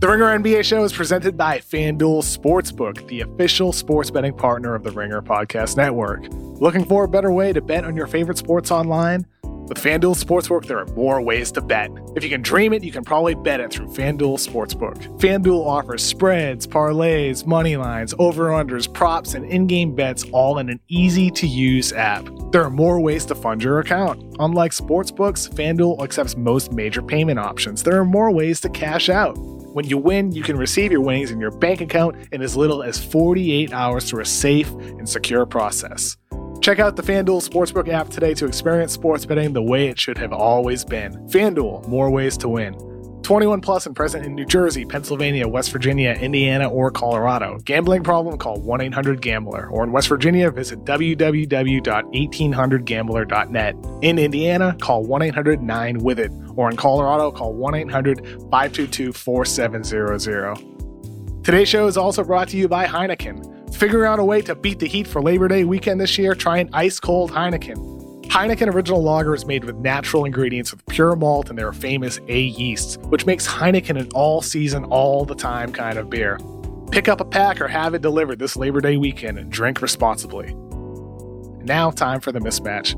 [0.00, 4.84] The Ringer NBA show is presented by FanDuel Sportsbook, the official sports betting partner of
[4.84, 6.24] the Ringer Podcast Network.
[6.30, 9.26] Looking for a better way to bet on your favorite sports online?
[9.42, 11.90] With FanDuel Sportsbook, there are more ways to bet.
[12.14, 15.18] If you can dream it, you can probably bet it through FanDuel Sportsbook.
[15.18, 21.92] FanDuel offers spreads, parlays, money lines, over-unders, props, and in-game bets all in an easy-to-use
[21.92, 22.24] app.
[22.52, 24.36] There are more ways to fund your account.
[24.38, 27.82] Unlike sportsbooks, FanDuel accepts most major payment options.
[27.82, 29.36] There are more ways to cash out.
[29.78, 32.82] When you win, you can receive your winnings in your bank account in as little
[32.82, 36.16] as 48 hours through a safe and secure process.
[36.60, 40.18] Check out the FanDuel Sportsbook app today to experience sports betting the way it should
[40.18, 41.12] have always been.
[41.28, 42.74] FanDuel, more ways to win.
[43.28, 47.58] 21 plus and present in New Jersey, Pennsylvania, West Virginia, Indiana, or Colorado.
[47.66, 48.38] Gambling problem?
[48.38, 49.68] Call 1 800 Gambler.
[49.68, 53.76] Or in West Virginia, visit www.1800Gambler.net.
[54.00, 56.32] In Indiana, call 1 800 9 with it.
[56.56, 61.44] Or in Colorado, call 1 800 522 4700.
[61.44, 63.74] Today's show is also brought to you by Heineken.
[63.74, 66.34] Figuring out a way to beat the heat for Labor Day weekend this year?
[66.34, 67.97] Try an ice cold Heineken.
[68.28, 72.40] Heineken Original Lager is made with natural ingredients with pure malt and their famous A
[72.40, 76.38] yeasts, which makes Heineken an all season, all the time kind of beer.
[76.92, 80.54] Pick up a pack or have it delivered this Labor Day weekend and drink responsibly.
[81.64, 82.94] Now, time for the mismatch.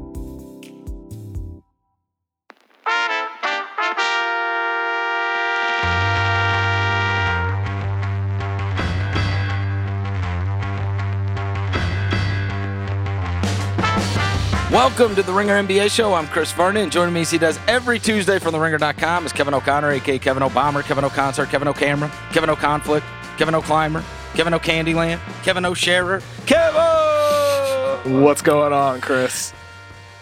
[14.71, 16.15] Welcome to the Ringer NBA show.
[16.15, 16.91] I'm Chris Vernon.
[16.91, 20.45] Joining me as he does every Tuesday from the ringer.com is Kevin O'Connor, aka Kevin
[20.45, 23.05] O'Bomber, Kevin O'Concert, Kevin O'Camera, Kevin O'Conflict,
[23.37, 24.05] Kevin O'Climber,
[24.35, 28.23] Kevin O'Candyland, Kevin O'Sharer, Kevin!
[28.23, 29.51] What's going on, Chris?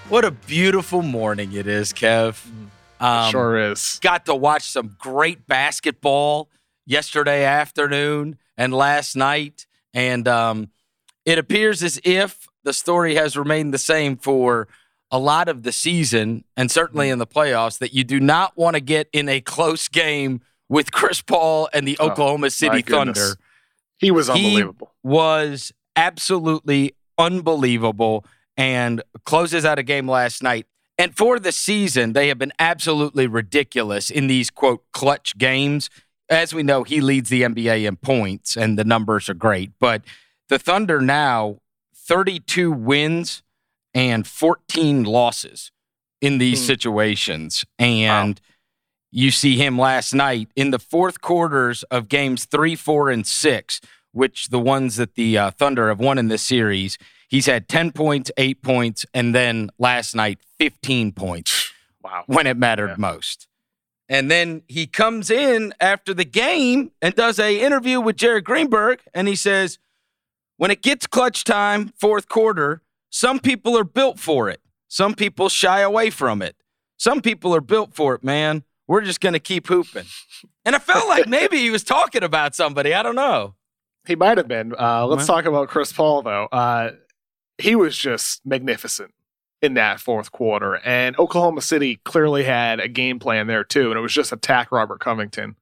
[0.08, 2.42] What a beautiful morning it is, Kev.
[3.00, 3.98] Um, sure is.
[4.00, 6.48] Got to watch some great basketball
[6.86, 9.66] yesterday afternoon and last night.
[9.92, 10.70] And um,
[11.26, 14.68] it appears as if the story has remained the same for
[15.10, 17.14] a lot of the season and certainly mm-hmm.
[17.14, 20.92] in the playoffs that you do not want to get in a close game with
[20.92, 23.36] Chris Paul and the oh, Oklahoma City Thunder.
[23.98, 24.92] He was unbelievable.
[25.02, 28.24] He was absolutely unbelievable
[28.56, 30.66] and closes out a game last night.
[30.98, 35.90] And for the season, they have been absolutely ridiculous in these quote clutch games.
[36.28, 39.72] As we know, he leads the NBA in points and the numbers are great.
[39.78, 40.02] But
[40.48, 41.58] the Thunder now
[42.08, 43.42] 32 wins
[43.94, 45.70] and 14 losses
[46.20, 46.66] in these mm.
[46.66, 47.64] situations.
[47.78, 48.44] And wow.
[49.12, 53.80] you see him last night in the fourth quarters of games three, four, and six,
[54.12, 56.96] which the ones that the uh, Thunder have won in this series.
[57.28, 61.72] He's had 10 points, eight points, and then last night, 15 points.
[62.00, 62.22] Wow.
[62.26, 62.96] When it mattered yeah.
[62.96, 63.48] most.
[64.08, 69.00] And then he comes in after the game and does a interview with Jared Greenberg,
[69.12, 69.78] and he says,
[70.58, 74.60] when it gets clutch time, fourth quarter, some people are built for it.
[74.88, 76.56] Some people shy away from it.
[76.98, 78.64] Some people are built for it, man.
[78.86, 80.06] We're just going to keep hooping.
[80.64, 82.92] And I felt like maybe he was talking about somebody.
[82.92, 83.54] I don't know.
[84.06, 84.74] He might have been.
[84.78, 86.46] Uh, let's talk about Chris Paul, though.
[86.46, 86.92] Uh,
[87.58, 89.12] he was just magnificent
[89.60, 90.76] in that fourth quarter.
[90.84, 93.90] And Oklahoma City clearly had a game plan there, too.
[93.90, 95.56] And it was just attack Robert Covington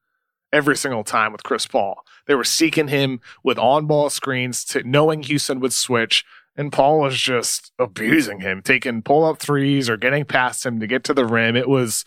[0.51, 2.03] every single time with Chris Paul.
[2.25, 6.25] They were seeking him with on ball screens, to, knowing Houston would switch.
[6.55, 10.87] And Paul was just abusing him, taking pull up threes or getting past him to
[10.87, 11.55] get to the rim.
[11.55, 12.03] It was,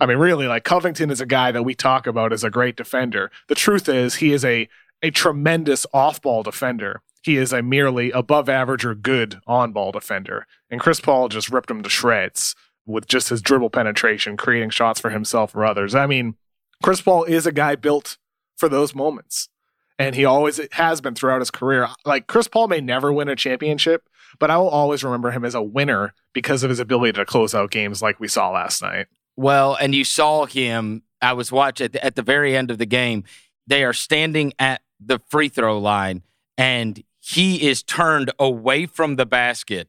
[0.00, 2.76] I mean, really, like Covington is a guy that we talk about as a great
[2.76, 3.30] defender.
[3.48, 4.68] The truth is, he is a,
[5.02, 7.02] a tremendous off ball defender.
[7.22, 10.46] He is a merely above average or good on ball defender.
[10.70, 12.54] And Chris Paul just ripped him to shreds
[12.86, 15.94] with just his dribble penetration, creating shots for himself or others.
[15.94, 16.36] I mean,
[16.82, 18.18] Chris Paul is a guy built
[18.56, 19.48] for those moments
[19.98, 21.88] and he always has been throughout his career.
[22.04, 24.08] Like Chris Paul may never win a championship,
[24.38, 27.54] but I will always remember him as a winner because of his ability to close
[27.54, 29.06] out games like we saw last night.
[29.36, 31.02] Well, and you saw him.
[31.20, 33.24] I was watching at the, at the very end of the game.
[33.66, 36.22] They are standing at the free throw line,
[36.56, 39.88] and he is turned away from the basket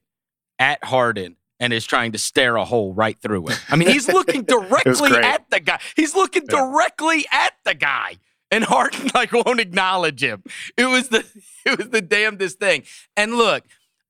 [0.58, 3.62] at Harden and is trying to stare a hole right through it.
[3.70, 5.80] I mean, he's looking directly at the guy.
[5.96, 6.58] He's looking yeah.
[6.58, 8.18] directly at the guy
[8.52, 10.44] and Harden like won't acknowledge him.
[10.78, 11.26] It was the
[11.66, 12.84] it was the damnedest thing.
[13.16, 13.64] And look,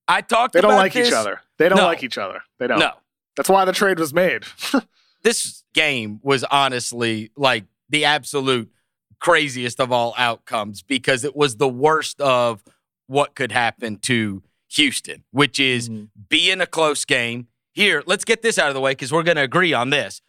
[0.08, 0.54] I talked.
[0.54, 1.08] They don't like this.
[1.08, 1.42] each other.
[1.58, 1.86] They don't no.
[1.86, 2.42] like each other.
[2.58, 2.80] They don't.
[2.80, 2.92] No,
[3.36, 4.44] that's why the trade was made.
[5.24, 8.72] this game was honestly like the absolute
[9.20, 12.64] craziest of all outcomes because it was the worst of
[13.08, 16.06] what could happen to Houston, which is mm-hmm.
[16.30, 17.48] be in a close game.
[17.74, 20.22] Here, let's get this out of the way because we're going to agree on this.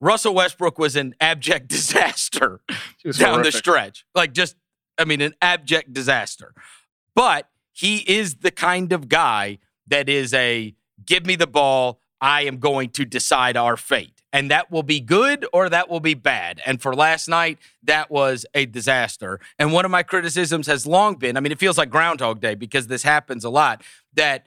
[0.00, 3.52] Russell Westbrook was an abject disaster down horrific.
[3.52, 4.04] the stretch.
[4.14, 4.56] Like just,
[4.98, 6.52] I mean, an abject disaster.
[7.14, 10.74] But he is the kind of guy that is a
[11.04, 12.00] give me the ball.
[12.20, 14.13] I am going to decide our fate.
[14.34, 16.60] And that will be good or that will be bad.
[16.66, 19.38] And for last night, that was a disaster.
[19.60, 22.56] And one of my criticisms has long been I mean, it feels like Groundhog Day
[22.56, 23.82] because this happens a lot
[24.14, 24.46] that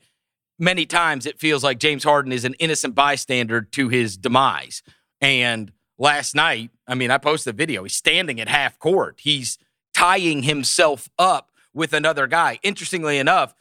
[0.59, 4.83] many times it feels like James Harden is an innocent bystander to his demise.
[5.21, 7.83] And last night, I mean, I posted a video.
[7.83, 9.21] He's standing at half court.
[9.21, 9.57] He's
[9.95, 12.59] tying himself up with another guy.
[12.61, 13.55] Interestingly enough,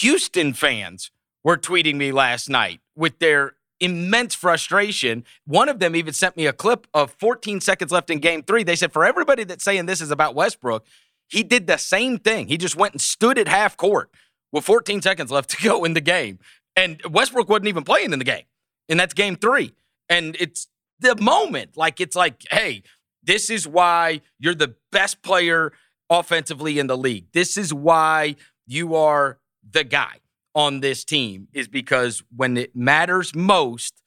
[0.00, 1.10] Houston fans
[1.42, 5.24] were tweeting me last night with their immense frustration.
[5.46, 8.62] One of them even sent me a clip of 14 seconds left in game three.
[8.62, 10.84] They said, for everybody that's saying this is about Westbrook,
[11.28, 12.48] he did the same thing.
[12.48, 14.10] He just went and stood at half court
[14.52, 16.38] with 14 seconds left to go in the game.
[16.76, 18.44] And Westbrook wasn't even playing in the game.
[18.88, 19.72] And that's game three.
[20.08, 20.68] And it's
[21.00, 21.76] the moment.
[21.76, 22.82] Like, it's like, hey,
[23.22, 25.72] this is why you're the best player
[26.10, 27.26] offensively in the league.
[27.32, 28.36] This is why
[28.66, 29.38] you are
[29.68, 30.20] the guy
[30.54, 34.02] on this team, is because when it matters most,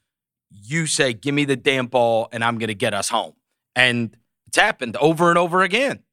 [0.49, 3.33] you say, give me the damn ball and I'm going to get us home.
[3.75, 4.15] And
[4.47, 6.03] it's happened over and over again.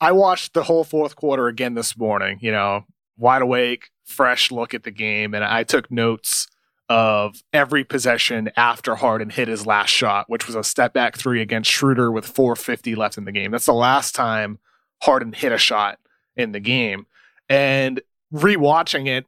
[0.00, 2.84] I watched the whole fourth quarter again this morning, you know,
[3.16, 6.48] wide awake, fresh look at the game, and I took notes
[6.88, 11.40] of every possession after Harden hit his last shot, which was a step back three
[11.40, 13.50] against Schroeder with 450 left in the game.
[13.50, 14.58] That's the last time
[15.02, 15.98] Harden hit a shot
[16.36, 17.06] in the game.
[17.48, 18.00] And
[18.32, 19.26] rewatching it,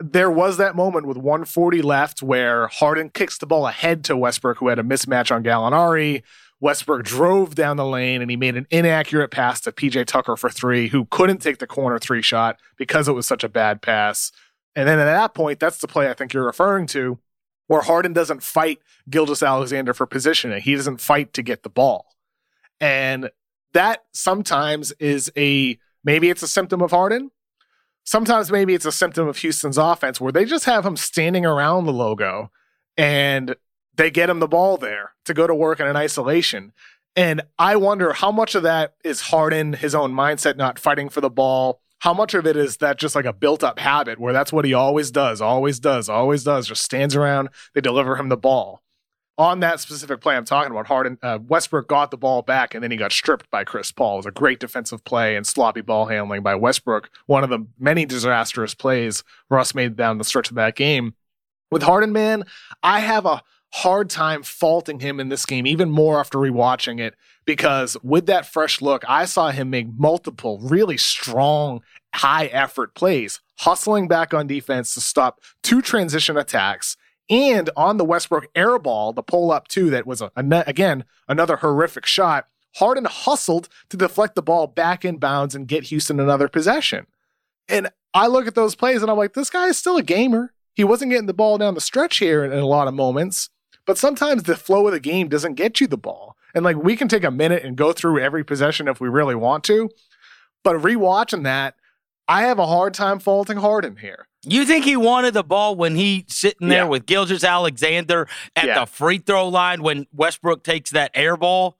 [0.00, 4.58] there was that moment with 140 left where Harden kicks the ball ahead to Westbrook,
[4.58, 6.22] who had a mismatch on Gallinari.
[6.60, 10.50] Westbrook drove down the lane and he made an inaccurate pass to PJ Tucker for
[10.50, 14.32] three, who couldn't take the corner three shot because it was such a bad pass.
[14.74, 17.18] And then at that point, that's the play I think you're referring to,
[17.66, 18.80] where Harden doesn't fight
[19.10, 20.60] Gilgeous-Alexander for positioning.
[20.60, 22.06] He doesn't fight to get the ball.
[22.80, 23.30] And
[23.72, 27.30] that sometimes is a maybe it's a symptom of Harden.
[28.08, 31.84] Sometimes maybe it's a symptom of Houston's offense where they just have him standing around
[31.84, 32.50] the logo
[32.96, 33.54] and
[33.96, 36.72] they get him the ball there to go to work in an isolation.
[37.14, 41.20] And I wonder how much of that is Harden, his own mindset, not fighting for
[41.20, 41.82] the ball.
[41.98, 44.64] How much of it is that just like a built up habit where that's what
[44.64, 48.80] he always does, always does, always does, just stands around, they deliver him the ball.
[49.38, 52.82] On that specific play I'm talking about, Harden, uh, Westbrook got the ball back and
[52.82, 54.14] then he got stripped by Chris Paul.
[54.14, 57.08] It was a great defensive play and sloppy ball handling by Westbrook.
[57.26, 61.14] One of the many disastrous plays Russ made down the stretch of that game.
[61.70, 62.44] With Harden, man,
[62.82, 63.42] I have a
[63.72, 67.14] hard time faulting him in this game, even more after rewatching it,
[67.44, 71.82] because with that fresh look, I saw him make multiple really strong,
[72.14, 76.96] high effort plays, hustling back on defense to stop two transition attacks.
[77.30, 81.04] And on the Westbrook air ball, the pull up two, that was a, a, again
[81.28, 82.48] another horrific shot.
[82.76, 87.06] Harden hustled to deflect the ball back in bounds and get Houston another possession.
[87.68, 90.52] And I look at those plays and I'm like, this guy is still a gamer.
[90.74, 93.50] He wasn't getting the ball down the stretch here in, in a lot of moments.
[93.84, 96.36] But sometimes the flow of the game doesn't get you the ball.
[96.54, 99.34] And like we can take a minute and go through every possession if we really
[99.34, 99.90] want to.
[100.62, 101.74] But rewatching that,
[102.28, 104.28] I have a hard time faulting Harden here.
[104.44, 106.88] You think he wanted the ball when he sitting there Yeah.
[106.88, 108.80] with Gilgeous-Alexander at Yeah.
[108.80, 111.76] the free throw line when Westbrook takes that air ball?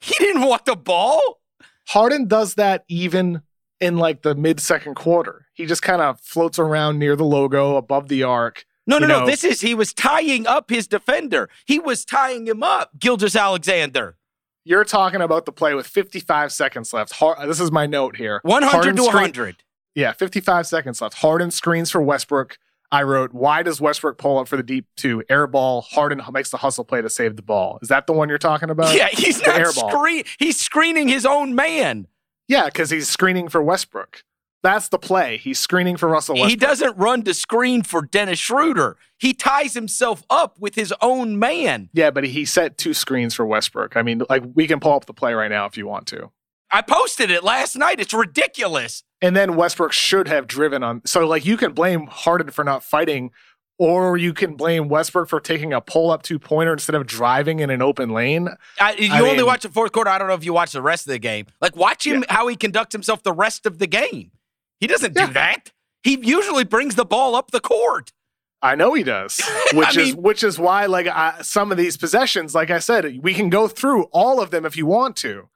[0.00, 1.40] He didn't want the ball.
[1.88, 3.42] Harden does that even
[3.80, 5.46] in like the mid second quarter.
[5.54, 8.64] He just kind of floats around near the logo above the arc.
[8.86, 9.26] No, no, You no.
[9.26, 11.50] This is he was tying up his defender.
[11.66, 14.16] He was tying him up, Gilgeous-Alexander.
[14.64, 17.12] You're talking about the play with 55 seconds left.
[17.14, 18.40] Har- this is my note here.
[18.44, 19.56] 100 Harden to screen- 100.
[19.98, 21.16] Yeah, 55 seconds left.
[21.16, 22.56] Harden screens for Westbrook.
[22.92, 25.24] I wrote, why does Westbrook pull up for the deep two?
[25.28, 25.80] Air ball.
[25.80, 27.80] Harden makes the hustle play to save the ball.
[27.82, 28.94] Is that the one you're talking about?
[28.94, 30.22] yeah, he's the not screen.
[30.38, 32.06] He's screening his own man.
[32.46, 34.22] Yeah, because he's screening for Westbrook.
[34.62, 35.36] That's the play.
[35.36, 36.50] He's screening for Russell Westbrook.
[36.50, 38.96] He doesn't run to screen for Dennis Schroeder.
[39.18, 41.90] He ties himself up with his own man.
[41.92, 43.96] Yeah, but he set two screens for Westbrook.
[43.96, 46.30] I mean, like we can pull up the play right now if you want to.
[46.70, 47.98] I posted it last night.
[48.00, 49.02] It's ridiculous.
[49.22, 51.02] And then Westbrook should have driven on.
[51.06, 53.30] So like you can blame Harden for not fighting,
[53.78, 57.60] or you can blame Westbrook for taking a pull up two pointer instead of driving
[57.60, 58.48] in an open lane.
[58.80, 60.10] I, you I only mean- watch the fourth quarter.
[60.10, 61.46] I don't know if you watch the rest of the game.
[61.60, 64.32] Like, watch him how he conducts himself the rest of the game.
[64.80, 65.26] He doesn't Yeah.
[65.26, 65.72] do that.
[66.02, 68.12] He usually brings the ball up the court.
[68.60, 69.40] I know he does,
[69.72, 73.20] which is mean- which is why like I, some of these possessions, like I said,
[73.22, 75.48] we can go through all of them if you want to.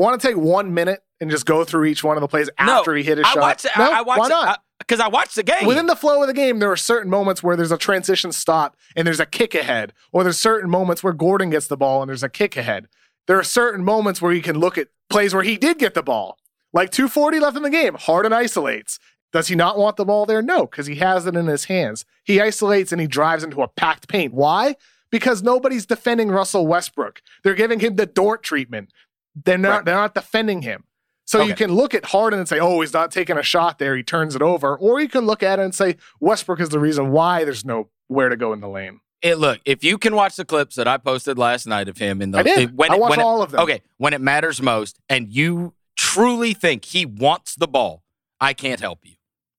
[0.00, 2.78] Want to take one minute and just go through each one of the plays No,
[2.78, 3.40] after he hit his I shot?
[3.40, 3.66] watched.
[3.76, 4.18] No, I, I watched.
[4.20, 4.48] why not?
[4.48, 5.66] Uh, because I watched the game.
[5.66, 8.76] Within the flow of the game, there are certain moments where there's a transition stop
[8.96, 12.08] and there's a kick ahead, or there's certain moments where Gordon gets the ball and
[12.08, 12.88] there's a kick ahead.
[13.26, 16.02] There are certain moments where you can look at plays where he did get the
[16.02, 16.38] ball,
[16.72, 17.94] like 240 left in the game.
[17.94, 18.98] Harden isolates.
[19.32, 20.40] Does he not want the ball there?
[20.40, 22.06] No, because he has it in his hands.
[22.24, 24.32] He isolates and he drives into a packed paint.
[24.32, 24.76] Why?
[25.10, 27.20] Because nobody's defending Russell Westbrook.
[27.44, 28.92] They're giving him the Dort treatment.
[29.34, 29.68] They're not.
[29.70, 29.84] Right.
[29.84, 30.84] They're not defending him.
[31.24, 33.96] So you can look at Harden and say, "Oh, he's not taking a shot there.
[33.96, 36.80] He turns it over," or you can look at it and say, "Westbrook is the
[36.80, 40.16] reason why there's no where to go in the lane." It, look, if you can
[40.16, 42.76] watch the clips that I posted last night of him in the I did.
[42.76, 43.60] when I it- watched when it- all of them.
[43.60, 48.02] Okay, when it matters most, and you truly think he wants the ball,
[48.40, 49.14] I can't help you.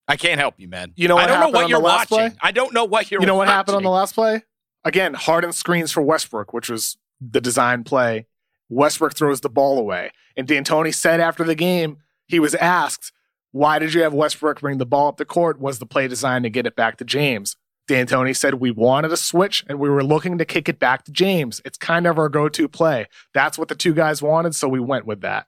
[0.10, 0.92] I can't help you, man.
[0.98, 2.08] You know what I don't know what you're watching.
[2.18, 2.32] play?
[2.42, 3.22] I don't know what you're.
[3.22, 4.44] You know what happened on the last play?
[4.84, 8.26] Again, Harden screens for Westbrook, which was the design play.
[8.72, 10.12] Westbrook throws the ball away.
[10.36, 11.98] And D'Antoni said after the game,
[12.28, 13.12] he was asked,
[13.52, 15.60] why did you have Westbrook bring the ball up the court?
[15.60, 17.58] Was the play designed to get it back to James?
[17.90, 21.12] D'Antoni said, we wanted a switch and we were looking to kick it back to
[21.12, 21.62] James.
[21.66, 23.08] It's kind of our go to play.
[23.34, 25.48] That's what the two guys wanted, so we went with that.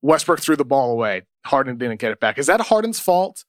[0.00, 1.22] Westbrook threw the ball away.
[1.44, 2.38] Harden didn't get it back.
[2.38, 3.44] Is that Harden's fault?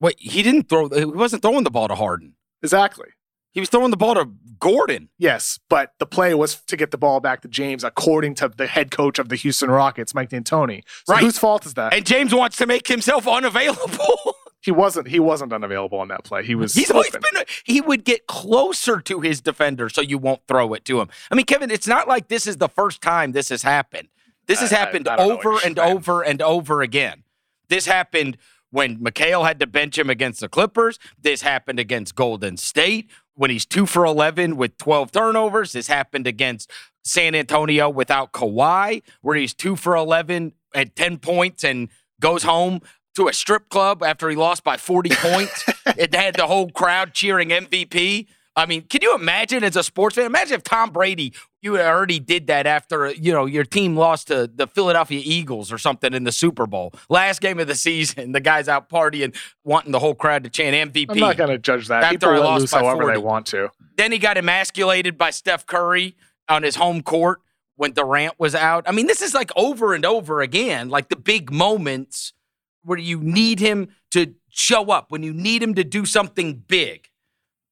[0.00, 0.88] Wait, he didn't throw.
[0.88, 2.34] He wasn't throwing the ball to Harden.
[2.62, 3.08] Exactly.
[3.54, 5.08] He was throwing the ball to Gordon.
[5.16, 8.66] Yes, but the play was to get the ball back to James, according to the
[8.66, 10.82] head coach of the Houston Rockets, Mike D'Antoni.
[11.06, 11.22] So Right.
[11.22, 11.94] whose fault is that?
[11.94, 14.34] And James wants to make himself unavailable.
[14.60, 15.08] he wasn't.
[15.08, 16.44] He wasn't unavailable on that play.
[16.44, 16.74] He was.
[16.74, 17.22] He's always been.
[17.64, 21.08] He would get closer to his defender, so you won't throw it to him.
[21.30, 24.08] I mean, Kevin, it's not like this is the first time this has happened.
[24.46, 25.96] This has I- I- happened I what over and saying.
[25.96, 27.22] over and over again.
[27.68, 28.36] This happened
[28.70, 30.98] when McHale had to bench him against the Clippers.
[31.20, 35.72] This happened against Golden State when he's two for eleven with twelve turnovers.
[35.72, 36.70] This happened against
[37.04, 41.88] San Antonio without Kawhi, where he's two for eleven at ten points and
[42.20, 42.80] goes home
[43.14, 45.64] to a strip club after he lost by 40 points.
[45.96, 48.26] It had the whole crowd cheering MVP.
[48.56, 50.26] I mean, can you imagine as a sports fan?
[50.26, 51.32] Imagine if Tom Brady,
[51.64, 55.78] you already did that after, you know, your team lost to the Philadelphia Eagles or
[55.78, 56.92] something in the Super Bowl.
[57.08, 60.92] Last game of the season, the guy's out partying, wanting the whole crowd to chant
[60.92, 61.06] MVP.
[61.08, 62.04] I'm not going to judge that.
[62.04, 63.14] After People I lost by however 40.
[63.14, 63.70] they want to.
[63.96, 66.16] Then he got emasculated by Steph Curry
[66.50, 67.40] on his home court
[67.76, 68.84] when Durant was out.
[68.86, 72.34] I mean, this is like over and over again, like the big moments
[72.82, 77.08] where you need him to show up, when you need him to do something big.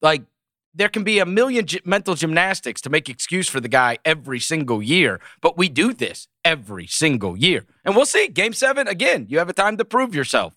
[0.00, 0.22] Like
[0.74, 4.40] there can be a million gy- mental gymnastics to make excuse for the guy every
[4.40, 7.66] single year, but we do this every single year.
[7.84, 8.28] And we'll see.
[8.28, 10.54] Game seven, again, you have a time to prove yourself.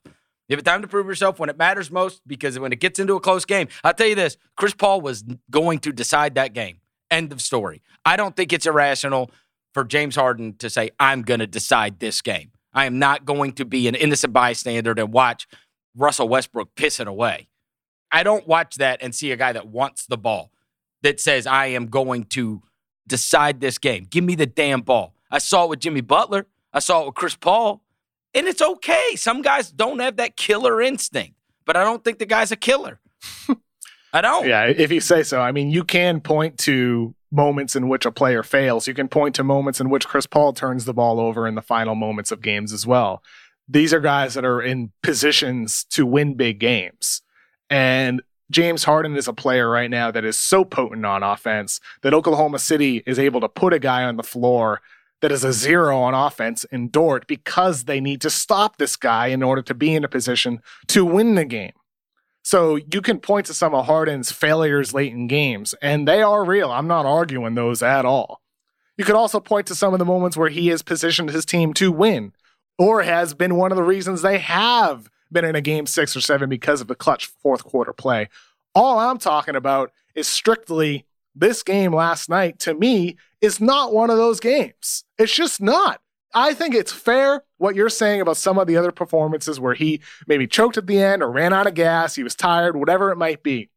[0.48, 3.00] You have a time to prove yourself when it matters most because when it gets
[3.00, 6.54] into a close game, I'll tell you this Chris Paul was going to decide that
[6.54, 6.78] game.
[7.10, 7.82] End of story.
[8.06, 9.32] I don't think it's irrational
[9.74, 12.52] for James Harden to say, I'm going to decide this game.
[12.74, 15.48] I am not going to be an innocent bystander and watch
[15.96, 17.48] Russell Westbrook piss it away.
[18.16, 20.50] I don't watch that and see a guy that wants the ball
[21.04, 22.64] that says, I am going to
[23.06, 24.08] decide this game.
[24.10, 25.14] Give me the damn ball.
[25.30, 26.48] I saw it with Jimmy Butler.
[26.72, 27.82] I saw it with Chris Paul.
[28.34, 29.18] And it's okay.
[29.18, 33.02] Some guys don't have that killer instinct, but I don't think the guy's a killer.
[34.14, 34.48] I don't.
[34.48, 35.42] Yeah, if you say so.
[35.42, 38.88] I mean, you can point to moments in which a player fails.
[38.88, 41.62] You can point to moments in which Chris Paul turns the ball over in the
[41.62, 43.22] final moments of games as well.
[43.68, 47.22] These are guys that are in positions to win big games.
[47.70, 52.14] And James Harden is a player right now that is so potent on offense that
[52.14, 54.82] Oklahoma City is able to put a guy on the floor
[55.22, 59.28] that is a zero on offense in Dort because they need to stop this guy
[59.28, 61.72] in order to be in a position to win the game.
[62.44, 66.46] So you can point to some of Harden's failures late in games, and they are
[66.46, 66.72] real.
[66.72, 68.42] I'm not arguing those at all.
[68.98, 71.74] You could also point to some of the moments where he has positioned his team
[71.74, 72.34] to win,
[72.78, 76.22] or has been one of the reasons they have been in a game six or
[76.22, 78.30] seven because of a clutch fourth quarter play.
[78.74, 81.06] All I'm talking about is strictly
[81.36, 85.04] this game last night, to me, is not one of those games.
[85.18, 86.02] It's just not.
[86.34, 90.02] I think it's fair what you're saying about some of the other performances where he
[90.28, 93.18] maybe choked at the end or ran out of gas, he was tired, whatever it
[93.18, 93.70] might be.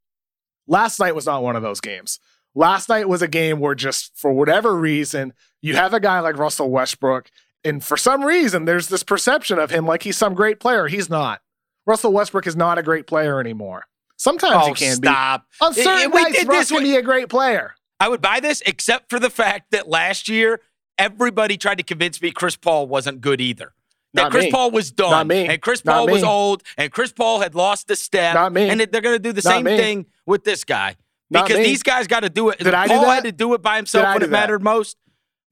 [0.66, 2.18] Last night was not one of those games.
[2.54, 6.36] Last night was a game where just for whatever reason, you have a guy like
[6.36, 7.30] Russell Westbrook,
[7.64, 10.86] and for some reason, there's this perception of him like he's some great player.
[10.88, 11.40] He's not.
[11.86, 13.86] Russell Westbrook is not a great player anymore.
[14.16, 15.42] Sometimes Oh, he can stop.
[15.60, 15.66] be.
[15.66, 17.74] On Eh, eh, certain we nights, did Russ this can be a great player.
[18.00, 20.60] I would buy this except for the fact that last year
[20.98, 23.72] everybody tried to convince me Chris Paul wasn't good either.
[24.14, 24.50] That Not Chris me.
[24.50, 25.10] Paul was done.
[25.10, 25.46] Not me.
[25.46, 26.62] And Chris Not Paul was old.
[26.76, 28.34] And Chris Paul had lost the step.
[28.34, 28.68] Not me.
[28.68, 29.76] And they're going to do the Not same me.
[29.76, 30.96] thing with this guy.
[31.30, 32.58] Because these guys got to do it.
[32.58, 33.14] Did I do Paul that?
[33.16, 34.96] had to do it by himself Did when it mattered most.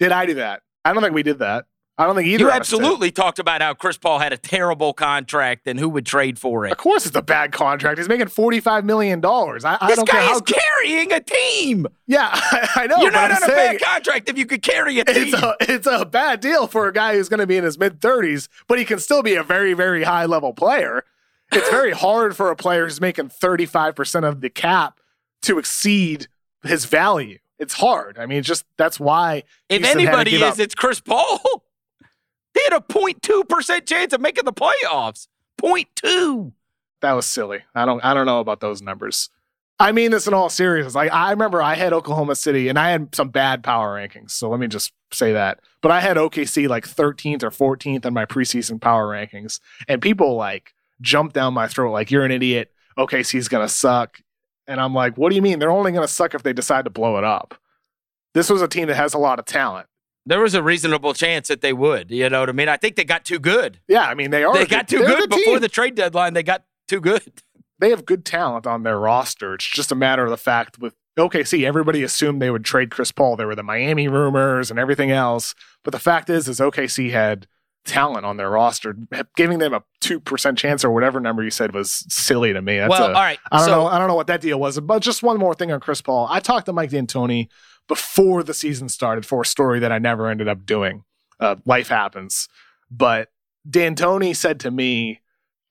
[0.01, 0.63] Did I do that?
[0.87, 1.67] I don't think we did that.
[1.99, 2.45] I don't think either.
[2.45, 6.39] You absolutely talked about how Chris Paul had a terrible contract and who would trade
[6.39, 6.73] for it.
[6.73, 7.97] Of course, it's a bad contract.
[7.99, 9.65] He's making forty-five million dollars.
[9.65, 10.35] I, I This don't guy how.
[10.37, 11.87] is carrying a team.
[12.07, 12.99] yeah, I, I know.
[12.99, 15.33] You're not I'm on a bad contract if you could carry a team.
[15.33, 17.79] it's a it's a bad deal for a guy who's going to be in his
[17.79, 21.03] mid thirties, but he can still be a very very high level player.
[21.51, 25.01] It's very hard for a player who's making thirty-five percent of the cap
[25.43, 26.27] to exceed
[26.63, 27.39] his value.
[27.59, 28.19] It's hard.
[28.19, 29.45] I mean, just that's why.
[29.71, 30.59] if Houston anybody is, up.
[30.59, 31.41] it's Chris Paul.
[32.57, 35.29] They had a 0.2% chance of making the playoffs.
[35.61, 36.53] 0.2.
[37.03, 37.61] that was silly.
[37.75, 39.29] I don't I don't know about those numbers.
[39.79, 40.95] I mean this in all seriousness.
[40.95, 44.31] Like I remember I had Oklahoma City and I had some bad power rankings.
[44.31, 45.61] So let me just say that.
[45.83, 49.61] But I had OKC like 13th or 14th in my preseason power rankings.
[49.87, 50.73] And people like
[51.03, 52.73] jumped down my throat like you're an idiot.
[52.99, 54.21] OKC's to suck.
[54.67, 55.59] And I'm like, "What do you mean?
[55.59, 57.55] They're only to suck if they decide to blow it up."
[58.33, 59.87] This was a team that has a lot of talent.
[60.27, 62.11] There was a reasonable chance that they would.
[62.11, 62.69] You know what I mean?
[62.69, 63.81] I think they got too good.
[63.89, 64.53] Yeah, I mean they are.
[64.53, 65.61] They a got too good good before team.
[65.61, 66.35] the trade deadline.
[66.35, 67.23] They got too good.
[67.79, 69.55] they have good talent on their roster.
[69.55, 73.11] It's just a matter of the fact with OKC, everybody assumed they would trade Chris
[73.11, 73.37] Paul.
[73.37, 75.55] There were the Miami rumors and everything else.
[75.83, 77.47] But the fact is, is OKC had
[77.87, 78.95] talent on their roster.
[79.35, 82.79] Giving them a two percent chance or whatever number you said was silly to me.
[82.79, 83.39] That's well, a- all right.
[83.51, 83.87] I don't so, know.
[83.87, 84.79] I don't know what that deal was.
[84.81, 86.27] But just one more thing on Chris Paul.
[86.29, 87.49] I talked to Mike D'Antoni
[87.89, 91.05] before the season started for a story that I never ended up doing.
[91.39, 92.49] Uh, life happens.
[92.91, 93.29] But
[93.69, 95.21] D'Antoni said to me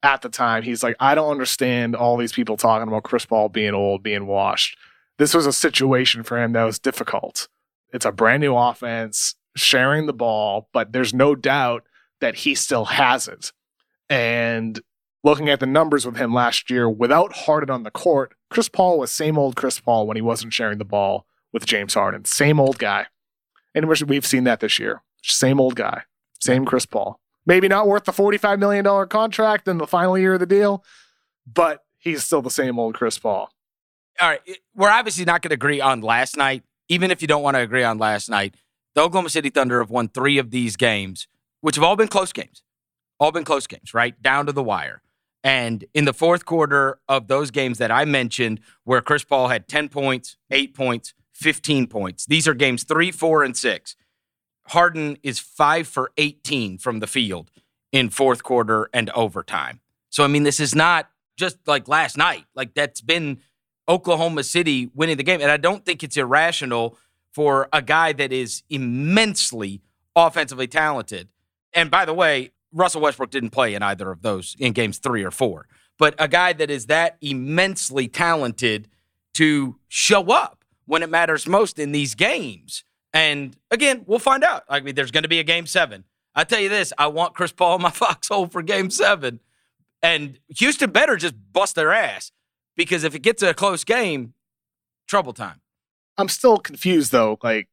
[0.02, 3.48] at the time, he's like, I don't understand all these people talking about Chris Paul
[3.48, 4.78] being old, being washed.
[5.18, 7.48] This was a situation for him that was difficult.
[7.92, 11.84] It's a brand new offense, sharing the ball, but there's no doubt
[12.20, 13.52] that he still has it.
[14.08, 14.80] And
[15.24, 18.98] looking at the numbers with him last year without Harden on the court, Chris Paul
[18.98, 22.24] was same old Chris Paul when he wasn't sharing the ball with James Harden.
[22.24, 23.06] Same old guy.
[23.74, 25.02] And we've seen that this year.
[25.22, 26.02] Same old guy.
[26.40, 27.20] Same Chris Paul.
[27.44, 30.84] Maybe not worth the $45 million contract in the final year of the deal,
[31.46, 33.50] but he's still the same old Chris Paul.
[34.20, 34.40] all right.
[34.74, 36.64] We're obviously not going to agree on last night.
[36.88, 38.54] Even if you don't want to agree on last night,
[38.94, 41.28] the Oklahoma City Thunder have won three of these games,
[41.60, 42.62] which have all been close games.
[43.18, 44.20] All been close games, right?
[44.22, 45.02] Down to the wire.
[45.42, 49.68] And in the fourth quarter of those games that I mentioned, where Chris Paul had
[49.68, 53.94] 10 points, eight points, 15 points, these are games three, four, and six.
[54.68, 57.50] Harden is five for 18 from the field
[57.92, 59.80] in fourth quarter and overtime.
[60.10, 62.46] So, I mean, this is not just like last night.
[62.54, 63.38] Like, that's been
[63.88, 65.40] Oklahoma City winning the game.
[65.40, 66.98] And I don't think it's irrational
[67.32, 69.82] for a guy that is immensely
[70.16, 71.28] offensively talented.
[71.72, 75.22] And by the way, Russell Westbrook didn't play in either of those in games three
[75.22, 75.68] or four.
[75.98, 78.88] But a guy that is that immensely talented
[79.34, 80.55] to show up
[80.86, 82.84] when it matters most in these games.
[83.12, 84.64] And again, we'll find out.
[84.68, 86.04] I mean, there's going to be a game seven.
[86.34, 89.40] I tell you this, I want Chris Paul in my foxhole for game seven.
[90.02, 92.30] And Houston better just bust their ass
[92.76, 94.34] because if it gets a close game,
[95.06, 95.60] trouble time.
[96.18, 97.38] I'm still confused though.
[97.42, 97.68] Like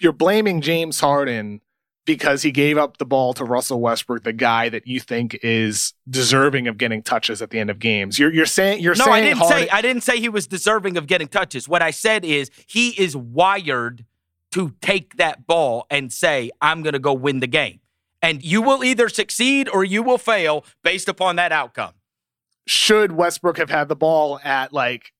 [0.00, 1.60] you're blaming James Harden
[2.06, 5.92] because he gave up the ball to Russell Westbrook, the guy that you think is
[6.08, 8.18] deserving of getting touches at the end of games.
[8.18, 10.96] You're you're saying you're no, saying I didn't say I didn't say he was deserving
[10.96, 11.68] of getting touches.
[11.68, 14.06] What I said is he is wired
[14.52, 17.80] to take that ball and say, I'm gonna go win the game.
[18.22, 21.92] And you will either succeed or you will fail based upon that outcome.
[22.66, 25.12] should Westbrook have had the ball at like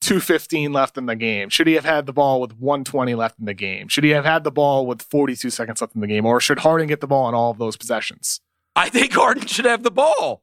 [0.00, 1.48] 215 left in the game?
[1.48, 3.88] Should he have had the ball with 120 left in the game?
[3.88, 6.24] Should he have had the ball with 42 seconds left in the game?
[6.24, 8.40] Or should Harden get the ball in all of those possessions?
[8.76, 10.42] I think Harden should have the ball.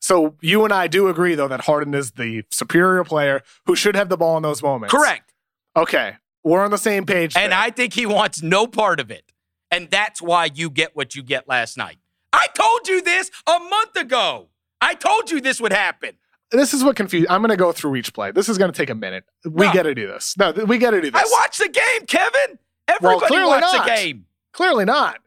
[0.00, 3.94] So you and I do agree though that Harden is the superior player who should
[3.94, 4.92] have the ball in those moments.
[4.92, 5.32] Correct.
[5.76, 6.16] Okay.
[6.44, 7.36] We're on the same page.
[7.36, 7.58] And there.
[7.58, 9.32] I think he wants no part of it.
[9.70, 11.98] And that's why you get what you get last night.
[12.32, 14.48] I told you this a month ago.
[14.80, 16.16] I told you this would happen.
[16.52, 17.26] This is what confused.
[17.30, 18.30] I'm going to go through each play.
[18.30, 19.24] This is going to take a minute.
[19.44, 19.72] We No.
[19.72, 20.36] got to do this.
[20.38, 21.20] No, th- we got to do this.
[21.20, 22.58] I watched the game, Kevin.
[22.88, 23.84] Everybody clearly watched not.
[23.86, 24.26] the game.
[24.52, 25.18] Clearly not.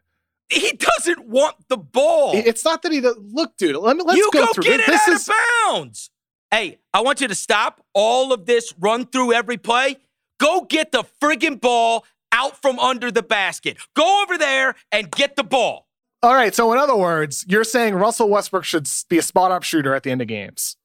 [0.48, 2.30] He doesn't want the ball.
[2.34, 3.00] It's not that he.
[3.00, 3.76] does- Look, dude.
[3.76, 4.04] Let me.
[4.06, 4.86] Let's you go, go through get this.
[4.86, 5.34] it This out is of
[5.74, 6.10] bounds.
[6.52, 9.96] Hey, I want you to stop all of this run through every play.
[10.38, 13.76] Go get the friggin' ball out from under the basket.
[13.94, 15.88] Go over there and get the ball.
[16.22, 16.54] all right.
[16.54, 20.02] So in other words, you're saying Russell Westbrook should be a spot up shooter at
[20.04, 20.76] the end of games.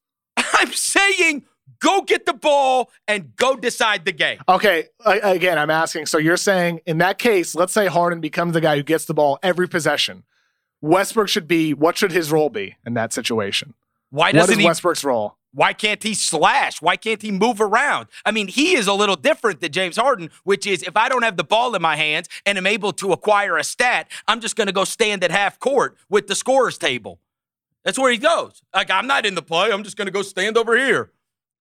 [0.62, 1.44] I'm saying
[1.80, 4.38] go get the ball and go decide the game.
[4.48, 4.86] Okay.
[5.04, 6.06] Again, I'm asking.
[6.06, 9.14] So you're saying in that case, let's say Harden becomes the guy who gets the
[9.14, 10.22] ball every possession.
[10.80, 11.74] Westbrook should be.
[11.74, 13.74] What should his role be in that situation?
[14.10, 14.64] Why doesn't is he?
[14.64, 15.36] Westbrook's role?
[15.54, 16.80] Why can't he slash?
[16.80, 18.06] Why can't he move around?
[18.24, 21.22] I mean, he is a little different than James Harden, which is if I don't
[21.22, 24.56] have the ball in my hands and am able to acquire a stat, I'm just
[24.56, 27.20] going to go stand at half court with the scorer's table.
[27.84, 28.62] That's where he goes.
[28.74, 29.72] Like, I'm not in the play.
[29.72, 31.10] I'm just going to go stand over here.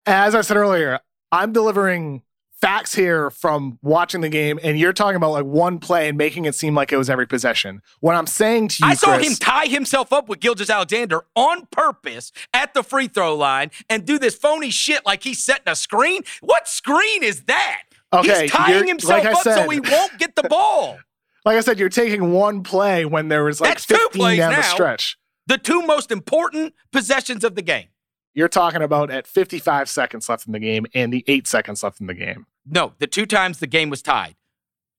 [0.06, 1.00] As I said earlier,
[1.32, 2.24] I'm delivering
[2.60, 6.46] facts here from watching the game, and you're talking about like one play and making
[6.46, 7.82] it seem like it was every possession.
[8.00, 11.68] What I'm saying to you, I saw Chris, him tie himself up with Gilgeous-Alexander on
[11.68, 15.76] purpose at the free throw line and do this phony shit like he's setting a
[15.76, 16.24] screen.
[16.42, 17.84] What screen is that?
[18.14, 20.98] Okay, he's tying himself like up so he won't get the ball.
[21.46, 24.38] like I said, you're taking one play when there was like That's two 15 plays
[24.40, 25.18] down the stretch.
[25.48, 27.88] The two most important possessions of the game.
[28.34, 32.00] You're talking about at 55 seconds left in the game and the eight seconds left
[32.00, 32.46] in the game.
[32.66, 34.36] No, the two times the game was tied.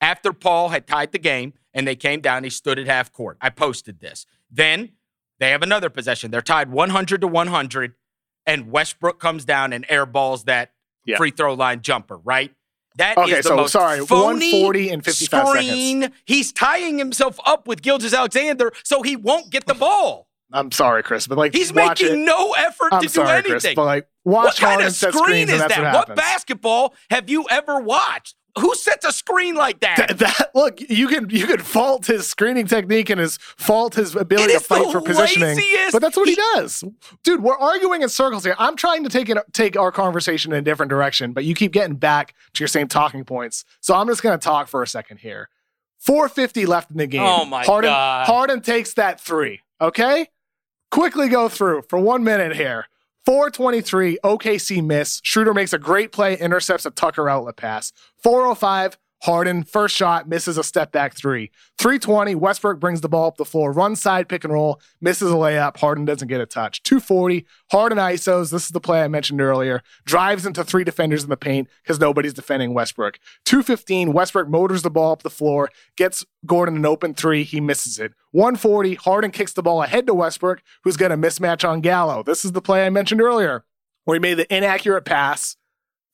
[0.00, 3.36] After Paul had tied the game and they came down, he stood at half court.
[3.40, 4.26] I posted this.
[4.50, 4.90] Then
[5.38, 6.30] they have another possession.
[6.30, 7.94] They're tied 100 to 100,
[8.46, 10.72] and Westbrook comes down and airballs that
[11.04, 11.16] Yeah.
[11.18, 12.52] free throw line jumper, right?
[12.96, 16.12] That is Okay, the so most sorry, phony 140 and 55 screen.
[16.24, 20.27] He's tying himself up with Gilgeous-Alexander so he won't get the ball.
[20.52, 22.16] I'm sorry, Chris, but like He's making it.
[22.24, 23.76] no effort I'm to sorry, do Chris, anything.
[23.76, 25.92] but like watch what kind of screen screens is that?
[25.94, 28.34] what What, basketball have you ever watched?
[28.58, 29.96] Who sets a screen like that?
[30.08, 34.16] That, that- look, you can you can fault his screening technique and his fault his
[34.16, 36.82] ability to fight for positioning, laziest- but that's what he, he- does,
[37.22, 37.42] dude.
[37.42, 38.56] We're arguing in circles here.
[38.58, 41.72] I'm trying to take it take our conversation in a different direction, but you keep
[41.72, 43.64] getting back to your same talking points.
[43.80, 45.50] So I'm just going to talk for a second here.
[46.00, 47.20] 450 left in the game.
[47.22, 48.26] Oh my Harden, God.
[48.26, 49.60] Harden takes that three.
[49.80, 50.26] Okay,
[50.90, 52.86] quickly go through for one minute here.
[53.26, 55.20] 423 OKC miss.
[55.22, 57.92] Schroeder makes a great play, intercepts a Tucker outlet pass.
[58.22, 61.50] 405 Harden first shot misses a step back three.
[61.78, 65.34] 320 Westbrook brings the ball up the floor, runs side pick and roll, misses a
[65.34, 65.76] layup.
[65.76, 66.82] Harden doesn't get a touch.
[66.84, 68.50] 240 Harden isos.
[68.50, 69.82] This is the play I mentioned earlier.
[70.04, 73.18] Drives into three defenders in the paint because nobody's defending Westbrook.
[73.44, 77.42] 215 Westbrook motors the ball up the floor, gets Gordon an open three.
[77.42, 78.12] He misses it.
[78.32, 82.22] 140 Harden kicks the ball ahead to Westbrook, who's going to mismatch on Gallo.
[82.22, 83.64] This is the play I mentioned earlier
[84.04, 85.56] where he made the inaccurate pass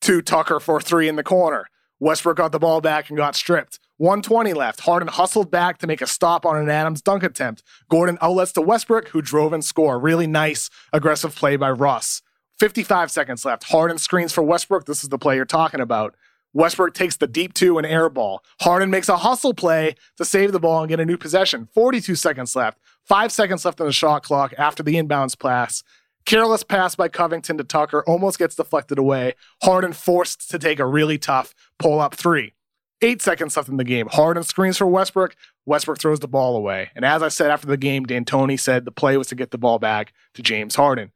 [0.01, 1.69] to Tucker for three in the corner.
[2.01, 3.79] Westbrook got the ball back and got stripped.
[3.99, 4.81] 120 left.
[4.81, 7.63] Harden hustled back to make a stop on an Adams dunk attempt.
[7.89, 10.03] Gordon outlets to Westbrook, who drove and scored.
[10.03, 12.21] Really nice, aggressive play by Russ.
[12.59, 13.65] 55 seconds left.
[13.65, 14.87] Harden screens for Westbrook.
[14.87, 16.15] This is the play you're talking about.
[16.53, 18.43] Westbrook takes the deep two and air ball.
[18.61, 21.69] Harden makes a hustle play to save the ball and get a new possession.
[21.75, 22.79] 42 seconds left.
[23.05, 25.83] Five seconds left on the shot clock after the inbounds pass.
[26.27, 29.35] Careless pass by Covington to Tucker almost gets deflected away.
[29.63, 32.55] Harden forced to take a really tough pull up three.
[33.03, 34.09] Eight seconds left in the game.
[34.11, 35.37] Harden screens for Westbrook.
[35.67, 36.91] Westbrook throws the ball away.
[36.95, 39.59] And as I said after the game, D'Antoni said the play was to get the
[39.59, 41.13] ball back to James Harden.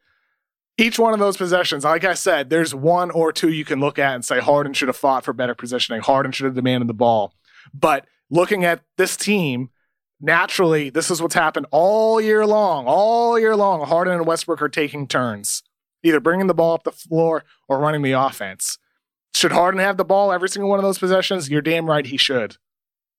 [0.76, 3.98] Each one of those possessions, like I said, there's one or two you can look
[3.98, 6.02] at and say Harden should have fought for better positioning.
[6.02, 7.32] Harden should have demanded the ball.
[7.72, 9.70] But looking at this team,
[10.20, 12.86] naturally, this is what's happened all year long.
[12.86, 15.62] All year long, Harden and Westbrook are taking turns,
[16.02, 18.78] either bringing the ball up the floor or running the offense.
[19.34, 21.48] Should Harden have the ball every single one of those possessions?
[21.48, 22.56] You're damn right he should.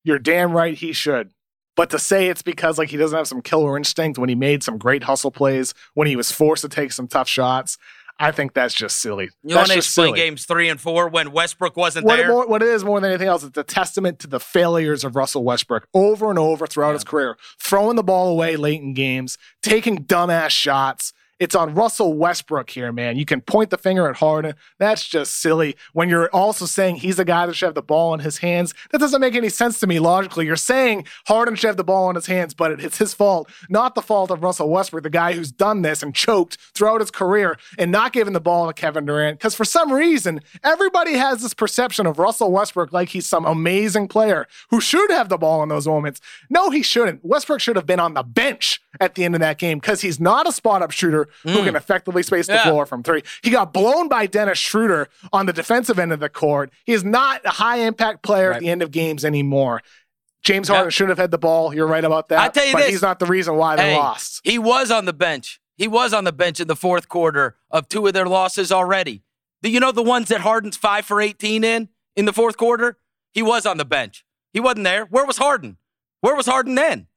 [0.03, 1.31] You're damn right he should.
[1.75, 4.63] But to say it's because like he doesn't have some killer instinct when he made
[4.63, 7.77] some great hustle plays, when he was forced to take some tough shots,
[8.21, 9.29] I think that's just silly.
[9.43, 10.19] You want to just explain silly.
[10.19, 12.27] games three and four when Westbrook wasn't What, there?
[12.27, 15.15] more, what it is more than anything else, it's a testament to the failures of
[15.15, 16.93] Russell Westbrook over and over throughout Yeah.
[16.95, 21.13] his career, throwing the ball away late in games, taking dumbass shots.
[21.39, 23.15] It's on Russell Westbrook here, man.
[23.15, 24.55] You can point the finger at Harden.
[24.77, 25.77] That's just silly.
[25.93, 28.73] When you're also saying he's the guy that should have the ball in his hands,
[28.91, 30.45] that doesn't make any sense to me logically.
[30.45, 33.95] You're saying Harden should have the ball in his hands, but it's his fault, not
[33.95, 37.57] the fault of Russell Westbrook, the guy who's done this and choked throughout his career
[37.77, 39.39] and not giving the ball to Kevin Durant.
[39.39, 44.09] Because for some reason, everybody has this perception of Russell Westbrook like he's some amazing
[44.09, 46.19] player who should have the ball in those moments.
[46.49, 47.23] No, he shouldn't.
[47.23, 50.19] Westbrook should have been on the bench at the end of that game because he's
[50.19, 51.77] not a spot up shooter who can mm.
[51.77, 52.63] effectively space the Yeah.
[52.63, 53.23] floor from three.
[53.43, 56.71] He got blown by Dennis Schroeder on the defensive end of the court.
[56.85, 59.81] He is not a high impact player at the end of games anymore.
[60.41, 60.75] James Yeah.
[60.75, 61.73] Harden should have had the ball.
[61.73, 62.39] You're right about that.
[62.39, 62.89] I tell you but this.
[62.89, 64.41] he's not the reason why they Hey, lost.
[64.43, 65.59] He was on the bench.
[65.77, 69.23] He was on the bench in the fourth quarter of two of their losses already.
[69.61, 72.97] Do you know the ones that Harden's five for 18 in in the fourth quarter?
[73.33, 74.25] He was on the bench.
[74.53, 75.05] He wasn't there.
[75.05, 75.77] Where was Harden?
[76.21, 77.07] Where was Harden then?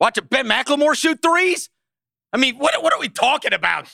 [0.00, 1.70] Watching Ben McLemore shoot threes?
[2.34, 3.88] I mean, what, what are we talking about?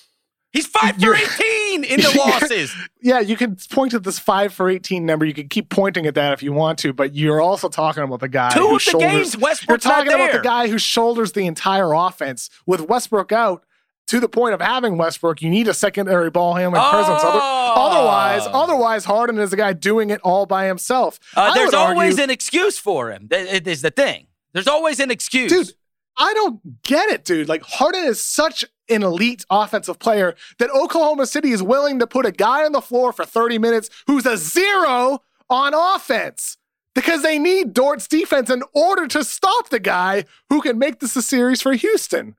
[0.53, 2.75] He's five for You're- 18 in the losses.
[3.01, 5.25] Yeah, you can point to this five for 18 number.
[5.25, 8.19] You can keep pointing at that if you want to, but you're also talking about
[8.21, 9.11] the guy Two who of the shoulders.
[9.13, 13.31] games, You're Westbrook's not talking about the guy who shoulders the entire offense with Westbrook
[13.31, 13.65] out.
[14.09, 16.91] to the point of having Westbrook, you need a secondary ball handling oh.
[16.91, 17.23] presence.
[17.23, 21.21] Other, otherwise, otherwise, Harden is a guy doing it all by himself.
[21.37, 23.29] Uh, there's always argue, an excuse for him.
[23.31, 24.27] It is the thing.
[24.53, 25.73] There's always an excuse, dude.
[26.21, 27.49] I don't get it, dude.
[27.49, 32.27] Like Harden is such an elite offensive player that Oklahoma City is willing to put
[32.27, 36.59] a guy on the floor for 30 minutes who's a zero on offense
[36.95, 41.17] because they need Dort's defense in order to stop the guy who can make this
[41.17, 42.37] a series for Houston.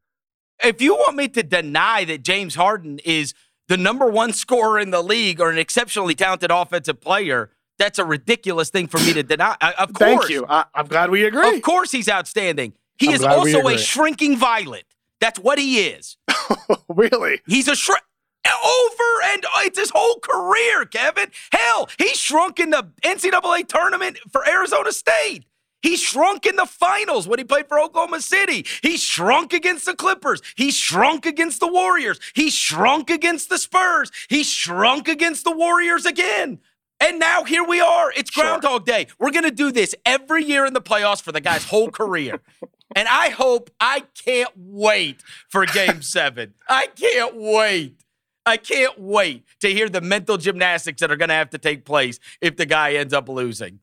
[0.64, 3.34] If you want me to deny that James Harden is
[3.68, 8.06] the number one scorer in the league or an exceptionally talented offensive player, that's a
[8.06, 9.56] ridiculous thing for me to deny.
[9.80, 10.28] Of course.
[10.28, 10.46] Thank you.
[10.48, 11.56] I, am glad we agree.
[11.56, 12.74] Of course he's outstanding.
[13.02, 14.86] He I'm is also a shrinking violet.
[15.20, 16.18] That's what he is.
[16.88, 17.42] really?
[17.48, 18.04] He's a shrink
[18.48, 21.32] over and oh, it's his whole career, Kevin.
[21.52, 25.46] Hell, he shrunk in the NCAA tournament for Arizona State.
[25.82, 28.68] He shrunk in the finals when he played for Oklahoma City.
[28.84, 30.42] He shrunk against the Clippers.
[30.56, 32.20] He shrunk against the Warriors.
[32.36, 34.12] He shrunk against the Spurs.
[34.30, 36.60] He shrunk against the Warriors again.
[37.00, 38.12] And now here we are.
[38.16, 38.96] It's Groundhog sure.
[38.96, 39.08] Day.
[39.20, 42.42] We're going to do this every year in the playoffs for the guy's whole career.
[42.96, 46.54] And I hope, I can't wait for game seven.
[46.68, 48.04] I can't wait.
[48.46, 51.86] I can't wait to hear the mental gymnastics that are going to have to take
[51.86, 53.80] place if the guy ends up losing.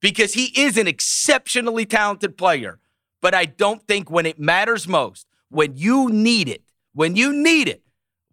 [0.00, 2.78] Because he is an exceptionally talented player.
[3.20, 7.68] But I don't think when it matters most, when you need it, when you need
[7.68, 7.82] it,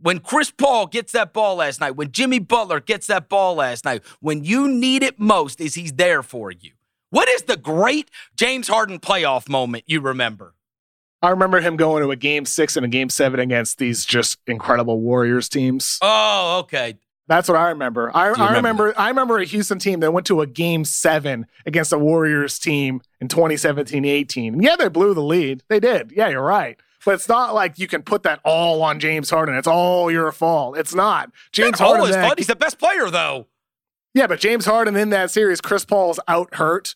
[0.02, 3.86] when Chris Paul gets that ball last night, when Jimmy Butler gets that ball last
[3.86, 6.72] night, when you need it most, is he's there for you.
[7.10, 10.54] What is the great James Harden playoff moment you remember?
[11.22, 14.38] I remember him going to a game six and a game seven against these just
[14.48, 15.98] incredible Warriors teams.
[16.02, 16.98] Oh, okay.
[17.28, 18.10] That's what I remember.
[18.16, 21.94] I, I remember, I remember a Houston team that went to a game seven against
[21.94, 24.64] a Warriors team in 2017-18.
[24.64, 25.64] Yeah, they blew the lead.
[25.68, 26.12] They did.
[26.12, 26.80] Yeah, you're right.
[27.06, 29.56] But it's not like you can put that all on James Harden.
[29.56, 30.78] It's all your fault.
[30.78, 31.32] It's not.
[31.52, 32.10] James Harden.
[32.10, 32.34] Is fun.
[32.38, 33.48] He's the best player, though.
[34.14, 36.96] Yeah, but James Harden in that series, Chris Paul's out hurt.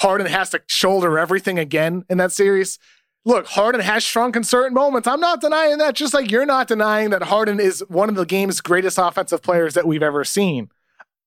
[0.00, 2.78] Harden has to shoulder everything again in that series.
[3.24, 5.08] Look, Harden has shrunk in certain moments.
[5.08, 8.24] I'm not denying that, just like you're not denying that Harden is one of the
[8.24, 10.70] game's greatest offensive players that we've ever seen.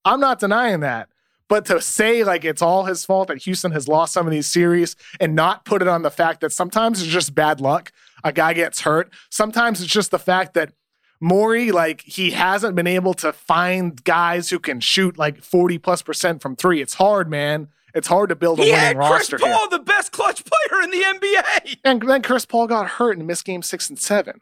[0.06, 1.10] I'm not denying that.
[1.48, 4.48] But to say like it's all his fault that Houston has lost some of these
[4.48, 7.92] series and not put it on the fact that sometimes it's just bad luck,
[8.24, 9.12] a guy gets hurt.
[9.30, 10.72] Sometimes it's just the fact that
[11.20, 16.02] Morey, like he hasn't been able to find guys who can shoot like 40 plus
[16.02, 16.82] percent from three.
[16.82, 17.68] It's hard, man.
[17.94, 19.38] It's hard to build a he winning had roster.
[19.38, 19.80] Chris Paul, here.
[19.80, 21.78] the best clutch player in the NBA.
[21.84, 24.42] And then Chris Paul got hurt and missed game six and seven.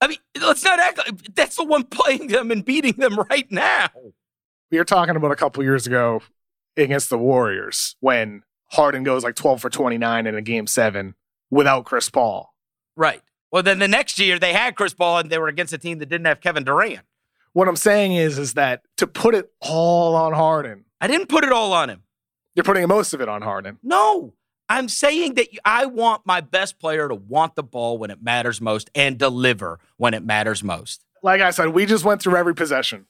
[0.00, 3.50] I mean, let's not act like that's the one playing them and beating them right
[3.50, 3.90] now.
[4.70, 6.22] We were talking about a couple years ago
[6.76, 11.14] against the Warriors when Harden goes like 12 for 29 in a game seven
[11.50, 12.54] without Chris Paul.
[12.96, 13.22] Right.
[13.52, 15.98] Well, then the next year they had Chris Paul and they were against a team
[15.98, 17.04] that didn't have Kevin Durant.
[17.52, 20.86] What I'm saying is, is that to put it all on Harden.
[21.00, 22.02] I didn't put it all on him.
[22.54, 23.78] You're putting most of it on Harden.
[23.82, 24.34] No,
[24.68, 28.60] I'm saying that I want my best player to want the ball when it matters
[28.60, 31.04] most and deliver when it matters most.
[31.22, 33.06] Like I said, we just went through every possession.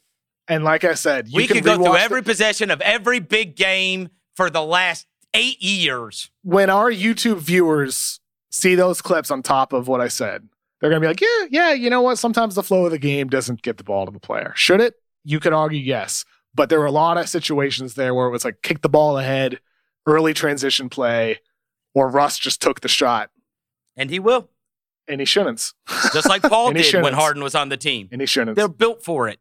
[0.48, 4.10] And like I said, we can, go through every the- possession of every big game
[4.34, 6.30] for the last eight years.
[6.42, 10.48] When our YouTube viewers see those clips on top of what I said,
[10.80, 12.18] they're going to be like, yeah, yeah, you know what?
[12.18, 14.52] Sometimes the flow of the game doesn't get the ball to the player.
[14.56, 14.94] Should it?
[15.24, 16.24] You could argue yes.
[16.54, 19.18] But there were a lot of situations there where it was like kick the ball
[19.18, 19.60] ahead,
[20.06, 21.40] early transition play,
[21.94, 23.30] or Russ just took the shot.
[23.96, 24.48] And he will.
[25.08, 25.72] And he shouldn't.
[26.12, 28.08] Just like Paul did when Harden was on the team.
[28.12, 28.56] And he shouldn't.
[28.56, 29.40] They're built for it.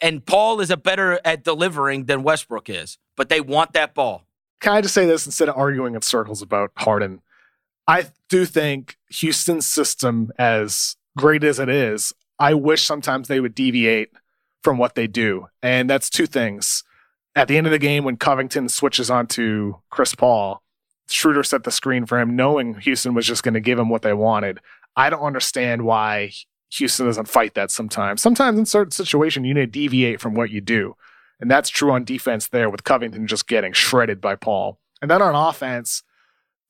[0.00, 4.26] And Paul is a better at delivering than Westbrook is, but they want that ball.
[4.60, 7.22] Can I just say this instead of arguing in circles about Harden?
[7.86, 13.54] I do think Houston's system, as great as it is, I wish sometimes they would
[13.54, 14.10] deviate
[14.62, 15.48] from what they do.
[15.62, 16.84] And that's two things.
[17.34, 20.62] At the end of the game, when Covington switches onto Chris Paul,
[21.08, 24.02] Schroeder set the screen for him, knowing Houston was just going to give him what
[24.02, 24.60] they wanted.
[24.96, 26.32] I don't understand why
[26.72, 28.22] Houston doesn't fight that sometimes.
[28.22, 30.96] Sometimes in certain situations, you need to deviate from what you do.
[31.40, 34.78] And that's true on defense there with Covington just getting shredded by Paul.
[35.00, 36.02] And then on offense,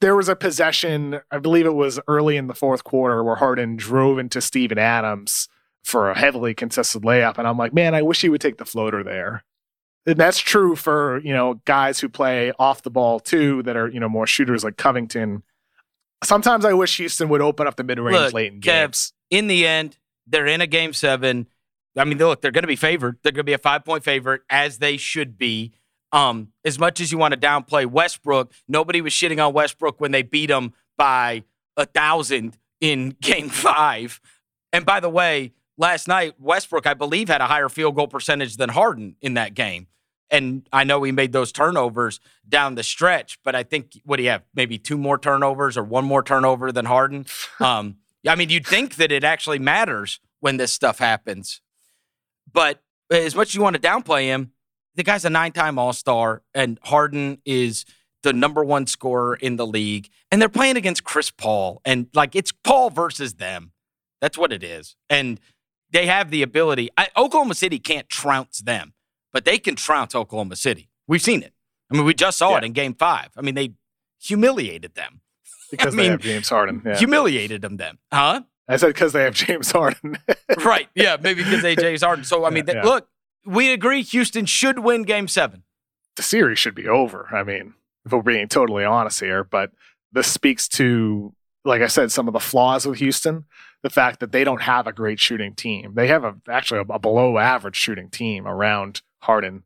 [0.00, 3.76] there was a possession, I believe it was early in the fourth quarter, where Harden
[3.76, 5.48] drove into Steven Adams
[5.84, 7.38] for a heavily contested layup.
[7.38, 9.44] And I'm like, man, I wish he would take the floater there.
[10.06, 13.88] And that's true for, you know, guys who play off the ball too, that are,
[13.88, 15.42] you know, more shooters like Covington.
[16.24, 19.12] Sometimes I wish Houston would open up the mid range late in games.
[19.30, 21.48] in the end, they're in a game seven.
[21.96, 23.18] I mean, look, they're going to be favored.
[23.22, 25.72] They're going to be a five point favorite, as they should be.
[26.12, 30.10] Um, as much as you want to downplay Westbrook, nobody was shitting on Westbrook when
[30.12, 31.44] they beat him by
[31.76, 34.20] a thousand in game five
[34.72, 38.56] And by the way, last night, Westbrook, I believe, had a higher field goal percentage
[38.56, 39.86] than Harden in that game.
[40.30, 44.22] And I know he made those turnovers down the stretch, but I think what do
[44.22, 44.42] you have?
[44.54, 47.26] Maybe two more turnovers or one more turnover than Harden.
[47.60, 51.60] Um, I mean, you'd think that it actually matters when this stuff happens.
[52.52, 54.52] But as much as you want to downplay him,
[54.94, 57.84] the guy's a nine-time All-Star, and Harden is
[58.22, 62.36] the number one scorer in the league, and they're playing against Chris Paul, and like
[62.36, 63.72] it's Paul versus them.
[64.20, 65.40] That's what it is, and
[65.92, 66.90] they have the ability.
[66.96, 68.94] I, Oklahoma City can't trounce them,
[69.32, 70.88] but they can trounce Oklahoma City.
[71.06, 71.52] We've seen it.
[71.90, 72.58] I mean, we just saw yeah.
[72.58, 73.28] it in Game Five.
[73.36, 73.74] I mean, they
[74.20, 75.20] humiliated them
[75.70, 76.82] because I they have James Harden.
[76.84, 76.96] Yeah.
[76.96, 78.42] Humiliated them, then, huh?
[78.68, 80.18] I said because they have James Harden.
[80.64, 80.88] right.
[80.94, 81.16] Yeah.
[81.20, 82.24] Maybe because they have James Harden.
[82.24, 83.08] So I mean, yeah, look,
[83.44, 85.64] we agree Houston should win Game Seven.
[86.16, 87.28] The series should be over.
[87.32, 87.74] I mean,
[88.06, 89.72] if we're being totally honest here, but
[90.12, 93.44] this speaks to, like I said, some of the flaws with Houston.
[93.82, 95.94] The fact that they don't have a great shooting team.
[95.94, 99.64] They have a actually a, a below average shooting team around Harden.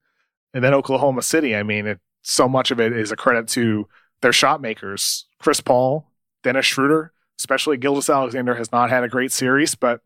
[0.54, 3.88] And then Oklahoma City, I mean, it, so much of it is a credit to
[4.22, 5.26] their shot makers.
[5.38, 6.10] Chris Paul,
[6.42, 10.00] Dennis Schroeder, especially Gilgeous-Alexander has not had a great series, but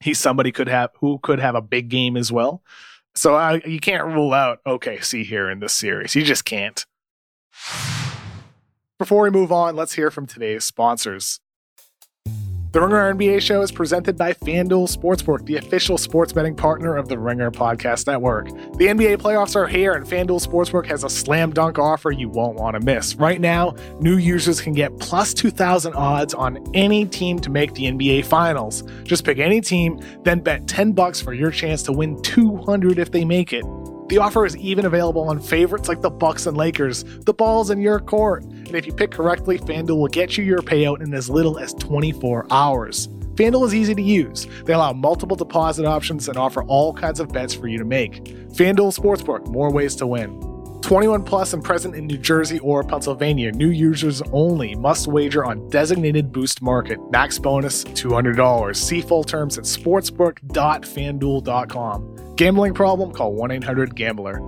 [0.00, 2.62] he's somebody could have who could have a big game as well.
[3.14, 6.14] So I, you can't rule out OKC here in this series.
[6.14, 6.84] You just can't.
[8.98, 11.40] Before we move on, let's hear from today's sponsors.
[12.74, 17.06] The Ringer NBA show is presented by FanDuel Sportsbook, the official sports betting partner of
[17.06, 18.48] the Ringer Podcast Network.
[18.48, 22.58] The NBA playoffs are here, and FanDuel Sportsbook has a slam dunk offer you won't
[22.58, 23.14] want to miss.
[23.14, 27.84] Right now, new users can get plus 2,000 odds on any team to make the
[27.84, 28.82] NBA Finals.
[29.04, 33.12] Just pick any team, then bet 10 bucks for your chance to win 200 if
[33.12, 33.64] they make it.
[34.08, 37.04] The offer is even available on favorites like the Bucks and Lakers.
[37.24, 38.44] The ball's in your court.
[38.44, 41.72] And if you pick correctly, FanDuel will get you your payout in as little as
[41.74, 43.08] 24 hours.
[43.34, 44.46] FanDuel is easy to use.
[44.64, 48.24] They allow multiple deposit options and offer all kinds of bets for you to make.
[48.52, 50.53] FanDuel Sportsbook, more ways to win.
[50.84, 53.50] 21 plus and present in New Jersey or Pennsylvania.
[53.52, 56.98] New users only must wager on designated boost market.
[57.10, 58.76] Max bonus $200.
[58.76, 62.36] See full terms at sportsbook.fanduel.com.
[62.36, 63.12] Gambling problem?
[63.12, 64.42] Call 1 800 Gambler.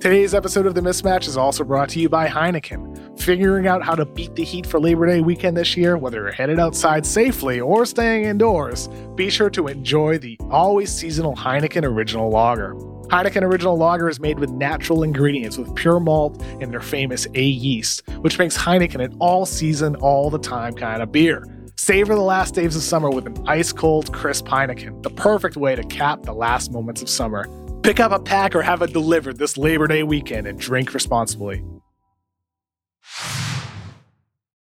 [0.00, 3.20] Today's episode of The Mismatch is also brought to you by Heineken.
[3.20, 6.32] Figuring out how to beat the heat for Labor Day weekend this year, whether you're
[6.32, 12.28] headed outside safely or staying indoors, be sure to enjoy the always seasonal Heineken Original
[12.28, 12.74] Lager.
[13.08, 17.42] Heineken Original Lager is made with natural ingredients with pure malt and their famous A
[17.42, 21.42] yeast, which makes Heineken an all season, all the time kind of beer.
[21.76, 25.74] Savor the last days of summer with an ice cold, crisp Heineken, the perfect way
[25.74, 27.48] to cap the last moments of summer.
[27.82, 31.64] Pick up a pack or have it delivered this Labor Day weekend and drink responsibly.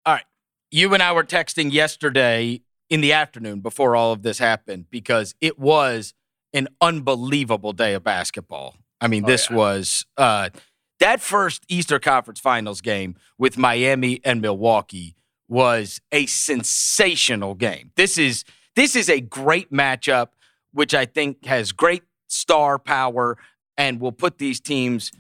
[0.06, 0.23] All right.
[0.71, 5.36] You and I were texting yesterday in the afternoon before all of this happened because
[5.41, 6.13] it was
[6.53, 8.75] an unbelievable day of basketball.
[9.01, 9.55] I mean, oh, this yeah.
[9.55, 10.49] was uh,
[10.99, 15.15] that first Eastern Conference Finals game with Miami and Milwaukee
[15.47, 17.91] was a sensational game.
[17.95, 18.43] This is
[18.75, 20.27] this is a great matchup,
[20.73, 23.38] which I think has great star power
[23.77, 25.12] and will put these teams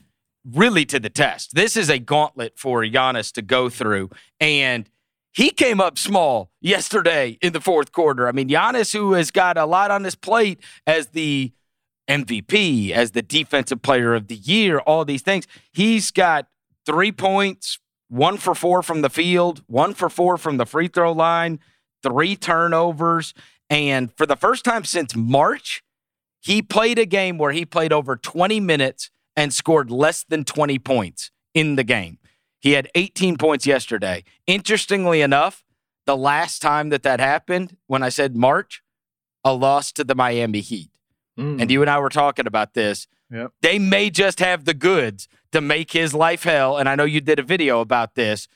[0.45, 1.55] really to the test.
[1.55, 4.09] This is a gauntlet for Giannis to go through.
[4.39, 4.89] And
[5.33, 8.27] he came up small yesterday in the fourth quarter.
[8.27, 11.51] I mean, Giannis, who has got a lot on his plate as the
[12.09, 16.47] MVP, as the defensive player of the year, all these things, he's got
[16.85, 21.11] three points, one for four from the field, one for four from the free throw
[21.11, 21.59] line,
[22.01, 23.33] three turnovers.
[23.69, 25.83] And for the first time since March,
[26.41, 30.79] he played a game where he played over 20 minutes and scored less than 20
[30.79, 32.17] points in the game.
[32.59, 34.23] He had 18 points yesterday.
[34.45, 35.63] Interestingly enough,
[36.05, 38.83] the last time that that happened, when I said March,
[39.43, 40.91] a loss to the Miami Heat.
[41.39, 41.61] Mm.
[41.61, 43.07] And you and I were talking about this.
[43.31, 43.53] Yep.
[43.61, 46.77] They may just have the goods to make his life hell.
[46.77, 48.47] And I know you did a video about this.